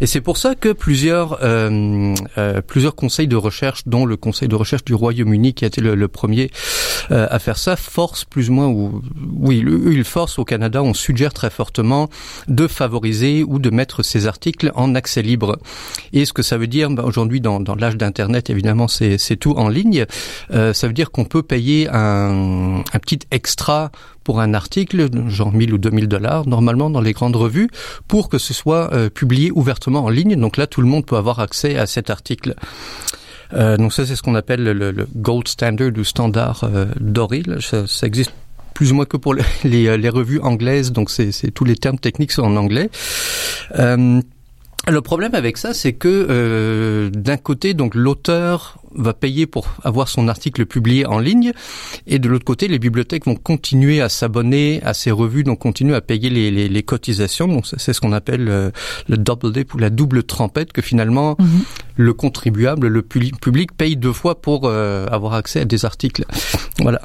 Et 0.00 0.06
c'est 0.06 0.20
pour 0.20 0.36
ça 0.36 0.54
que 0.54 0.72
plusieurs, 0.72 1.38
euh, 1.42 2.14
euh, 2.36 2.60
plusieurs 2.62 2.94
conseils 2.94 3.28
de 3.28 3.36
recherche, 3.36 3.82
dont 3.86 4.06
le 4.06 4.16
conseil 4.16 4.48
de 4.48 4.54
recherche 4.54 4.84
du 4.84 4.94
Royaume-Uni, 4.94 5.54
qui 5.54 5.64
a 5.64 5.68
été 5.68 5.80
le, 5.80 5.94
le 5.94 6.08
premier 6.08 6.50
euh, 7.10 7.26
à 7.30 7.38
faire 7.38 7.47
ça, 7.56 7.76
force 7.76 8.24
plus 8.24 8.50
ou 8.50 8.52
moins, 8.52 8.66
ou 8.66 9.02
oui, 9.38 9.64
eux, 9.66 9.92
ils 9.92 10.04
forcent 10.04 10.38
au 10.38 10.44
Canada, 10.44 10.82
on 10.82 10.94
suggère 10.94 11.32
très 11.32 11.50
fortement 11.50 12.10
de 12.48 12.66
favoriser 12.66 13.44
ou 13.44 13.58
de 13.58 13.70
mettre 13.70 14.02
ces 14.02 14.26
articles 14.26 14.72
en 14.74 14.94
accès 14.94 15.22
libre. 15.22 15.58
Et 16.12 16.24
ce 16.24 16.32
que 16.32 16.42
ça 16.42 16.58
veut 16.58 16.66
dire, 16.66 16.90
ben, 16.90 17.04
aujourd'hui 17.04 17.40
dans, 17.40 17.60
dans 17.60 17.74
l'âge 17.74 17.96
d'Internet, 17.96 18.50
évidemment, 18.50 18.88
c'est 18.88 19.36
tout 19.36 19.52
en 19.52 19.68
ligne. 19.68 20.06
Euh, 20.52 20.72
ça 20.72 20.86
veut 20.86 20.92
dire 20.92 21.10
qu'on 21.10 21.24
peut 21.24 21.42
payer 21.42 21.88
un, 21.88 22.82
un 22.92 22.98
petit 22.98 23.20
extra 23.30 23.90
pour 24.28 24.40
un 24.40 24.52
article, 24.52 25.08
genre 25.30 25.52
1000 25.52 25.72
ou 25.72 25.78
2000 25.78 26.06
dollars, 26.06 26.46
normalement 26.46 26.90
dans 26.90 27.00
les 27.00 27.14
grandes 27.14 27.36
revues, 27.36 27.70
pour 28.08 28.28
que 28.28 28.36
ce 28.36 28.52
soit 28.52 28.92
euh, 28.92 29.08
publié 29.08 29.50
ouvertement 29.50 30.04
en 30.04 30.10
ligne. 30.10 30.36
Donc 30.36 30.58
là, 30.58 30.66
tout 30.66 30.82
le 30.82 30.86
monde 30.86 31.06
peut 31.06 31.16
avoir 31.16 31.40
accès 31.40 31.78
à 31.78 31.86
cet 31.86 32.10
article. 32.10 32.54
Euh, 33.54 33.76
donc 33.76 33.92
ça, 33.92 34.04
c'est 34.06 34.14
ce 34.16 34.22
qu'on 34.22 34.34
appelle 34.34 34.62
le, 34.62 34.72
le 34.90 35.08
gold 35.16 35.48
standard 35.48 35.90
ou 35.96 36.04
standard 36.04 36.64
euh, 36.64 36.86
doré. 37.00 37.42
Là. 37.46 37.56
Ça, 37.60 37.86
ça 37.86 38.06
existe 38.06 38.32
plus 38.74 38.92
ou 38.92 38.94
moins 38.94 39.06
que 39.06 39.16
pour 39.16 39.34
les, 39.34 39.42
les, 39.64 39.96
les 39.96 40.08
revues 40.08 40.40
anglaises, 40.40 40.92
donc 40.92 41.10
c'est 41.10 41.32
c'est- 41.32 41.50
tous 41.50 41.64
les 41.64 41.76
termes 41.76 41.98
techniques 41.98 42.32
sont 42.32 42.42
en 42.42 42.56
anglais. 42.56 42.90
Euh, 43.78 44.20
le 44.86 45.00
problème 45.02 45.34
avec 45.34 45.58
ça, 45.58 45.74
c'est 45.74 45.92
que 45.92 46.26
euh, 46.30 47.10
d'un 47.10 47.36
côté, 47.36 47.74
donc 47.74 47.94
l'auteur 47.94 48.78
va 48.94 49.12
payer 49.14 49.46
pour 49.46 49.66
avoir 49.84 50.08
son 50.08 50.28
article 50.28 50.66
publié 50.66 51.06
en 51.06 51.18
ligne, 51.18 51.52
et 52.06 52.18
de 52.18 52.28
l'autre 52.28 52.44
côté, 52.44 52.68
les 52.68 52.78
bibliothèques 52.78 53.26
vont 53.26 53.34
continuer 53.36 54.00
à 54.00 54.08
s'abonner 54.08 54.80
à 54.84 54.94
ces 54.94 55.10
revues, 55.10 55.44
donc 55.44 55.58
continuer 55.58 55.94
à 55.94 56.00
payer 56.00 56.30
les, 56.30 56.50
les, 56.50 56.68
les 56.68 56.82
cotisations. 56.82 57.48
Donc 57.48 57.66
c'est 57.66 57.92
ce 57.92 58.00
qu'on 58.00 58.12
appelle 58.12 58.48
euh, 58.48 58.70
le 59.08 59.16
double 59.16 59.52
dip 59.52 59.74
ou 59.74 59.78
la 59.78 59.90
double 59.90 60.22
trempette, 60.22 60.72
que 60.72 60.82
finalement 60.82 61.36
Mhm. 61.38 61.46
le 61.96 62.12
contribuable, 62.14 62.86
le 62.88 63.02
pu- 63.02 63.32
public 63.40 63.72
paye 63.76 63.96
deux 63.96 64.12
fois 64.12 64.40
pour 64.40 64.62
euh, 64.64 65.06
avoir 65.10 65.34
accès 65.34 65.60
à 65.60 65.64
des 65.64 65.84
articles. 65.84 66.24
Voilà. 66.80 67.00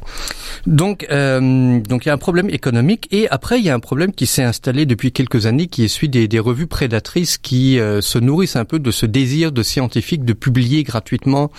Donc, 0.68 1.06
euh, 1.12 1.80
donc 1.80 2.06
il 2.06 2.08
y 2.08 2.12
a 2.12 2.14
un 2.14 2.18
problème 2.18 2.50
économique 2.50 3.08
et 3.12 3.28
après 3.30 3.60
il 3.60 3.66
y 3.66 3.70
a 3.70 3.74
un 3.76 3.80
problème 3.80 4.12
qui 4.14 4.26
s'est 4.26 4.44
installé 4.44 4.86
depuis 4.86 5.12
quelques 5.12 5.46
années, 5.46 5.68
qui 5.68 5.84
est 5.84 5.88
celui 5.88 6.10
des, 6.10 6.28
des 6.28 6.40
revues 6.40 6.68
prédatrices 6.68 7.38
qui 7.38 7.54
qui 7.54 7.78
se 7.78 8.18
nourrissent 8.18 8.56
un 8.56 8.66
peu 8.66 8.80
de 8.80 8.90
ce 8.90 9.06
désir 9.06 9.52
de 9.52 9.62
scientifiques 9.62 10.26
de 10.26 10.34
publier 10.34 10.82
gratuitement 10.84 11.52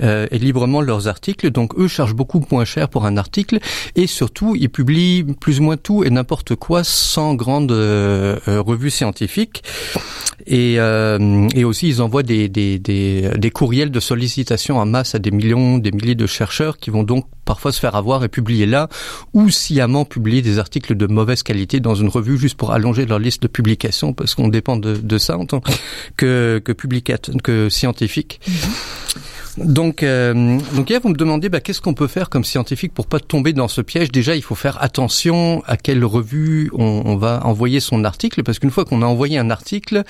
et 0.00 0.38
librement 0.38 0.80
leurs 0.80 1.08
articles. 1.08 1.50
Donc 1.50 1.78
eux 1.78 1.88
chargent 1.88 2.14
beaucoup 2.14 2.44
moins 2.50 2.64
cher 2.64 2.88
pour 2.88 3.06
un 3.06 3.16
article 3.16 3.58
et 3.96 4.06
surtout 4.06 4.56
ils 4.56 4.70
publient 4.70 5.24
plus 5.24 5.60
ou 5.60 5.64
moins 5.64 5.76
tout 5.76 6.04
et 6.04 6.10
n'importe 6.10 6.54
quoi 6.54 6.84
sans 6.84 7.34
grande 7.34 7.70
revue 7.72 8.90
scientifique. 8.90 9.62
Et, 10.46 10.74
euh, 10.78 11.48
et 11.54 11.64
aussi, 11.64 11.88
ils 11.88 12.02
envoient 12.02 12.22
des, 12.22 12.48
des, 12.48 12.78
des, 12.78 13.30
des, 13.36 13.50
courriels 13.50 13.90
de 13.90 14.00
sollicitation 14.00 14.78
en 14.78 14.86
masse 14.86 15.14
à 15.14 15.18
des 15.18 15.30
millions, 15.30 15.78
des 15.78 15.92
milliers 15.92 16.14
de 16.14 16.26
chercheurs 16.26 16.78
qui 16.78 16.90
vont 16.90 17.04
donc 17.04 17.26
parfois 17.44 17.70
se 17.72 17.78
faire 17.78 17.94
avoir 17.94 18.24
et 18.24 18.28
publier 18.28 18.66
là, 18.66 18.88
ou 19.34 19.50
sciemment 19.50 20.04
publier 20.04 20.42
des 20.42 20.58
articles 20.58 20.96
de 20.96 21.06
mauvaise 21.06 21.42
qualité 21.42 21.80
dans 21.80 21.94
une 21.94 22.08
revue 22.08 22.38
juste 22.38 22.56
pour 22.56 22.72
allonger 22.72 23.06
leur 23.06 23.18
liste 23.18 23.42
de 23.42 23.48
publications, 23.48 24.12
parce 24.12 24.34
qu'on 24.34 24.48
dépend 24.48 24.76
de, 24.76 24.96
de 24.96 25.18
ça 25.18 25.38
en 25.38 25.46
tant 25.46 25.60
que, 26.16 26.60
que, 26.64 26.72
que 26.72 27.68
scientifique. 27.68 28.40
Mm-hmm. 28.48 29.18
Donc, 29.58 30.02
euh, 30.02 30.58
donc 30.74 30.90
hier, 30.90 31.00
vous 31.02 31.10
me 31.10 31.14
demandez 31.14 31.48
bah, 31.48 31.60
qu'est-ce 31.60 31.80
qu'on 31.80 31.94
peut 31.94 32.06
faire 32.06 32.30
comme 32.30 32.44
scientifique 32.44 32.94
pour 32.94 33.06
pas 33.06 33.20
tomber 33.20 33.52
dans 33.52 33.68
ce 33.68 33.80
piège? 33.80 34.10
Déjà, 34.10 34.34
il 34.34 34.42
faut 34.42 34.54
faire 34.54 34.82
attention 34.82 35.62
à 35.66 35.76
quelle 35.76 36.04
revue 36.04 36.70
on, 36.74 37.16
va 37.16 37.44
envoyer 37.44 37.80
son 37.80 38.04
article, 38.04 38.42
parce 38.42 38.58
qu'une 38.58 38.70
fois 38.70 38.84
qu'on 38.84 39.02
a 39.02 39.06
envoyé 39.06 39.38
un 39.38 39.50
article, 39.50 40.02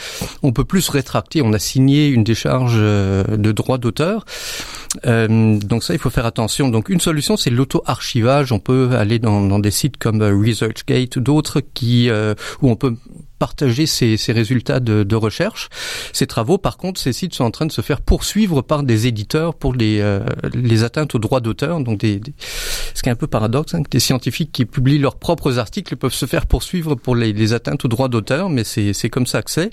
on 0.43 0.53
peut 0.53 0.65
plus 0.65 0.89
rétracter. 0.89 1.43
On 1.43 1.53
a 1.53 1.59
signé 1.59 2.09
une 2.09 2.25
décharge 2.25 2.77
euh, 2.77 3.25
de 3.37 3.53
droit 3.53 3.79
d'auteur. 3.79 4.25
Euh, 5.07 5.59
donc 5.59 5.83
ça, 5.83 5.95
il 5.95 5.99
faut 6.01 6.11
faire 6.11 6.27
attention. 6.27 6.69
Donc 6.69 6.89
une 6.89 7.01
solution, 7.01 7.37
c'est 7.37 7.51
l'auto-archivage. 7.51 8.53
On 8.53 8.59
peut 8.59 8.91
aller 8.97 9.19
dans, 9.19 9.41
dans, 9.43 9.59
des 9.59 9.71
sites 9.71 9.97
comme 9.97 10.23
euh, 10.23 10.37
ResearchGate 10.37 11.17
ou 11.17 11.21
d'autres 11.21 11.61
qui 11.61 12.11
euh, 12.11 12.35
où 12.61 12.71
on 12.71 12.77
peut 12.77 12.95
partager 13.43 13.87
ces, 13.87 14.17
résultats 14.29 14.79
de, 14.79 15.17
recherche. 15.17 15.69
Ces 16.13 16.29
travaux, 16.29 16.59
par 16.59 16.77
contre, 16.77 17.01
ces 17.01 17.13
sites 17.13 17.35
sont 17.35 17.43
en 17.43 17.51
train 17.51 17.67
de 17.67 17.73
se 17.73 17.81
faire 17.81 18.01
poursuivre 18.01 18.63
par 18.63 18.85
des 18.85 19.09
éditeurs 19.09 19.57
pour 19.57 19.75
les, 19.75 19.99
euh, 20.01 20.21
les 20.55 20.85
atteintes 20.85 21.17
aux 21.17 21.19
droits 21.19 21.41
d'auteur. 21.41 21.81
Donc, 21.81 21.99
des, 21.99 22.21
ce 22.95 23.03
qui 23.03 23.09
est 23.09 23.13
un 23.13 23.17
peu 23.17 23.27
paradoxe, 23.27 23.75
hein, 23.75 23.83
que 23.83 23.91
des 23.91 23.99
scientifiques 23.99 24.53
qui 24.53 24.65
publient 24.65 25.01
leurs 25.01 25.17
propres 25.17 25.59
articles 25.59 25.97
peuvent 25.97 26.15
se 26.15 26.27
faire 26.27 26.47
poursuivre 26.47 26.95
pour 26.95 27.17
les, 27.17 27.53
atteintes 27.53 27.85
aux 27.85 27.89
droits 27.89 28.07
d'auteur, 28.07 28.49
mais 28.49 28.63
c'est 28.63 29.11
comme 29.11 29.27
ça 29.27 29.43
que 29.43 29.51
c'est. 29.51 29.71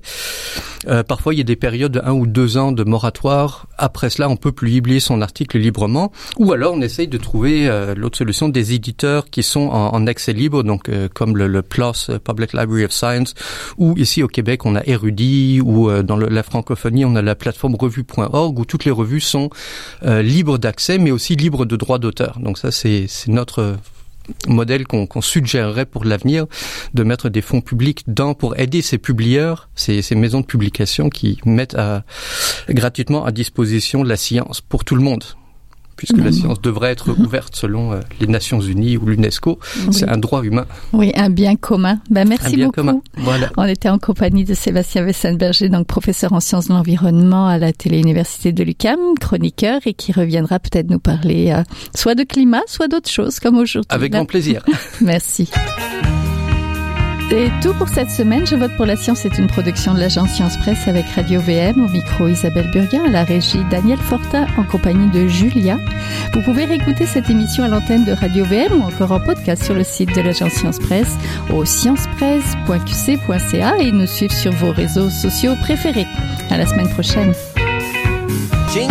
Euh, 0.87 1.03
parfois, 1.03 1.35
il 1.35 1.37
y 1.37 1.41
a 1.41 1.43
des 1.43 1.55
périodes 1.55 1.91
de 1.91 2.01
un 2.03 2.13
ou 2.13 2.25
deux 2.25 2.57
ans 2.57 2.71
de 2.71 2.83
moratoire. 2.83 3.67
Après 3.77 4.09
cela, 4.09 4.29
on 4.29 4.35
peut 4.35 4.51
publier 4.51 4.99
son 4.99 5.21
article 5.21 5.59
librement, 5.59 6.11
ou 6.39 6.53
alors 6.53 6.73
on 6.73 6.81
essaye 6.81 7.07
de 7.07 7.19
trouver 7.19 7.69
euh, 7.69 7.93
l'autre 7.93 8.17
solution 8.17 8.49
des 8.49 8.73
éditeurs 8.73 9.29
qui 9.29 9.43
sont 9.43 9.67
en, 9.69 10.07
accès 10.07 10.33
libre, 10.33 10.63
donc 10.63 10.89
comme 11.13 11.37
le, 11.37 11.45
le 11.45 11.61
PLOS, 11.61 12.17
Public 12.25 12.53
Library 12.53 12.85
of 12.85 12.91
Science, 12.91 13.35
ou 13.77 13.97
ici 13.97 14.23
au 14.23 14.27
Québec, 14.27 14.65
on 14.65 14.75
a 14.75 14.85
Érudit, 14.85 15.61
ou 15.61 15.89
euh, 15.89 16.03
dans 16.03 16.17
la 16.17 16.43
francophonie, 16.43 17.05
on 17.05 17.15
a 17.15 17.21
la 17.21 17.35
plateforme 17.35 17.75
revue.org, 17.75 18.59
où 18.59 18.65
toutes 18.65 18.85
les 18.85 18.91
revues 18.91 19.21
sont 19.21 19.49
euh, 20.03 20.21
libres 20.21 20.57
d'accès, 20.57 20.97
mais 20.97 21.11
aussi 21.11 21.35
libres 21.35 21.65
de 21.65 21.75
droits 21.75 21.99
d'auteur. 21.99 22.39
Donc 22.39 22.57
ça, 22.57 22.71
c'est 22.71 23.07
notre 23.27 23.77
modèle 24.47 24.85
qu'on 24.85 25.21
suggérerait 25.21 25.85
pour 25.85 26.05
l'avenir 26.05 26.45
de 26.93 27.03
mettre 27.03 27.29
des 27.29 27.41
fonds 27.41 27.61
publics 27.61 28.03
dans 28.07 28.35
pour 28.35 28.59
aider 28.59 28.83
ces 28.83 28.99
publieurs, 28.99 29.69
ces, 29.75 30.03
maisons 30.15 30.41
de 30.41 30.45
publication 30.45 31.09
qui 31.09 31.39
mettent 31.45 31.77
gratuitement 32.69 33.25
à 33.25 33.31
disposition 33.31 34.03
la 34.03 34.17
science 34.17 34.61
pour 34.61 34.83
tout 34.83 34.95
le 34.95 35.01
monde 35.01 35.23
puisque 35.99 36.17
la 36.17 36.31
science 36.31 36.61
devrait 36.61 36.91
être 36.91 37.09
ouverte 37.19 37.57
selon 37.57 37.91
euh, 37.91 37.99
les 38.21 38.27
Nations 38.27 38.61
Unies 38.61 38.95
ou 38.95 39.05
l'UNESCO. 39.05 39.59
C'est 39.91 40.07
un 40.07 40.17
droit 40.17 40.43
humain. 40.43 40.65
Oui, 40.93 41.11
un 41.13 41.29
bien 41.29 41.57
commun. 41.57 41.99
Ben, 42.09 42.25
merci 42.25 42.47
un 42.47 42.51
bien 42.51 42.65
beaucoup. 42.67 42.75
Commun. 42.75 43.01
Voilà. 43.17 43.49
On 43.57 43.65
était 43.65 43.89
en 43.89 43.99
compagnie 43.99 44.45
de 44.45 44.53
Sébastien 44.53 45.03
Wessenberger, 45.03 45.67
donc 45.67 45.87
professeur 45.87 46.31
en 46.31 46.39
sciences 46.39 46.69
de 46.69 46.73
l'environnement 46.73 47.47
à 47.47 47.57
la 47.57 47.73
Télé-Université 47.73 48.53
de 48.53 48.63
l'UQAM, 48.63 48.97
chroniqueur, 49.19 49.81
et 49.85 49.93
qui 49.93 50.13
reviendra 50.13 50.59
peut-être 50.59 50.89
nous 50.89 50.99
parler 50.99 51.51
euh, 51.51 51.63
soit 51.93 52.15
de 52.15 52.23
climat, 52.23 52.61
soit 52.67 52.87
d'autres 52.87 53.11
choses, 53.11 53.41
comme 53.41 53.57
aujourd'hui. 53.57 53.89
Avec 53.89 54.13
grand 54.13 54.23
plaisir. 54.23 54.63
merci. 55.01 55.49
C'est 57.29 57.51
tout 57.61 57.73
pour 57.75 57.87
cette 57.89 58.09
semaine. 58.09 58.47
Je 58.47 58.55
vote 58.55 58.75
pour 58.75 58.87
la 58.87 58.95
science 58.95 59.23
est 59.23 59.37
une 59.37 59.45
production 59.45 59.93
de 59.93 59.99
l'agence 59.99 60.31
Science 60.31 60.57
Presse 60.57 60.87
avec 60.87 61.07
Radio 61.09 61.39
VM, 61.39 61.79
au 61.79 61.87
micro 61.87 62.27
Isabelle 62.27 62.71
Burguin, 62.71 63.05
à 63.05 63.09
la 63.09 63.23
régie 63.23 63.63
Daniel 63.69 63.99
Forta 63.99 64.47
en 64.57 64.63
compagnie 64.63 65.11
de 65.11 65.27
Julia. 65.27 65.77
Vous 66.33 66.41
pouvez 66.41 66.65
réécouter 66.65 67.05
cette 67.05 67.29
émission 67.29 67.63
à 67.63 67.67
l'antenne 67.67 68.03
de 68.03 68.13
Radio 68.13 68.45
VM 68.45 68.81
ou 68.81 68.81
encore 68.81 69.11
en 69.11 69.19
podcast 69.19 69.63
sur 69.63 69.75
le 69.75 69.83
site 69.83 70.15
de 70.15 70.21
l'agence 70.21 70.53
Science 70.53 70.79
Presse 70.79 71.19
au 71.53 71.65
sciencepresse.qc.ca 71.65 73.77
et 73.77 73.91
nous 73.91 74.07
suivre 74.07 74.33
sur 74.33 74.51
vos 74.53 74.71
réseaux 74.71 75.11
sociaux 75.11 75.53
préférés. 75.61 76.07
À 76.49 76.57
la 76.57 76.65
semaine 76.65 76.89
prochaine. 76.89 77.33
Jin 78.73 78.87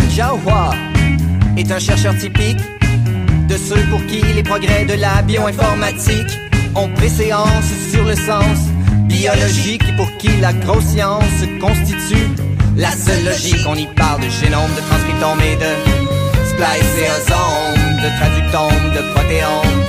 est 1.57 1.71
un 1.71 1.79
chercheur 1.79 2.17
typique 2.17 2.61
de 3.49 3.57
ceux 3.57 3.83
pour 3.89 3.99
qui 4.05 4.21
les 4.33 4.43
progrès 4.43 4.85
de 4.85 4.93
la 4.93 5.21
bioinformatique 5.23 6.48
ont 6.75 6.89
préséance 6.89 7.71
sur 7.91 8.03
le 8.03 8.15
sens 8.15 8.59
biologique 9.07 9.83
pour 9.97 10.09
qui 10.17 10.29
la 10.39 10.53
grosse 10.53 10.85
science 10.85 11.23
constitue 11.59 12.29
la 12.75 12.91
seule 12.91 13.25
logique. 13.25 13.65
On 13.67 13.75
y 13.75 13.87
parle 13.87 14.21
de 14.21 14.29
génome, 14.29 14.71
de 14.75 14.81
transcriptome 14.81 15.41
et 15.41 15.55
de 15.55 15.71
spliceosome, 16.49 17.79
de 18.03 18.09
traductome, 18.17 18.85
de 18.95 19.01
protéome 19.13 19.79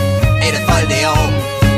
et 0.42 0.52
de 0.52 0.60
foldéome, 0.66 1.36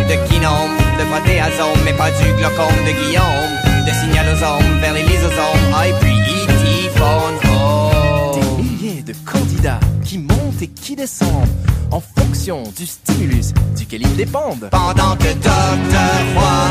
de 0.08 0.28
kinome, 0.28 0.76
de 0.98 1.04
protéasome, 1.04 1.80
mais 1.84 1.92
pas 1.92 2.10
du 2.10 2.32
glaucome 2.38 2.78
de 2.86 2.92
Guillaume, 2.92 3.52
de 3.86 3.92
signalosome 3.92 4.80
vers 4.80 4.94
les 4.94 5.02
lysosomes, 5.02 5.72
ah, 5.74 5.88
et 5.88 5.94
puis 6.00 6.12
E.T. 6.12 7.41
et 10.62 10.68
qui 10.68 10.94
descendent 10.94 11.48
en 11.90 12.00
fonction 12.00 12.62
du 12.76 12.86
stimulus 12.86 13.52
duquel 13.76 14.02
ils 14.02 14.16
dépendent. 14.16 14.68
Pendant 14.70 15.16
que 15.16 15.32
Docteur 15.34 16.20
Roy, 16.34 16.62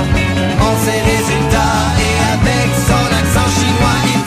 on 0.59 0.85
ses 0.85 1.01
résultats 1.11 1.81
et 1.99 2.15
avec 2.33 2.67
son 2.87 3.05
accent 3.19 3.49
chinois, 3.59 4.20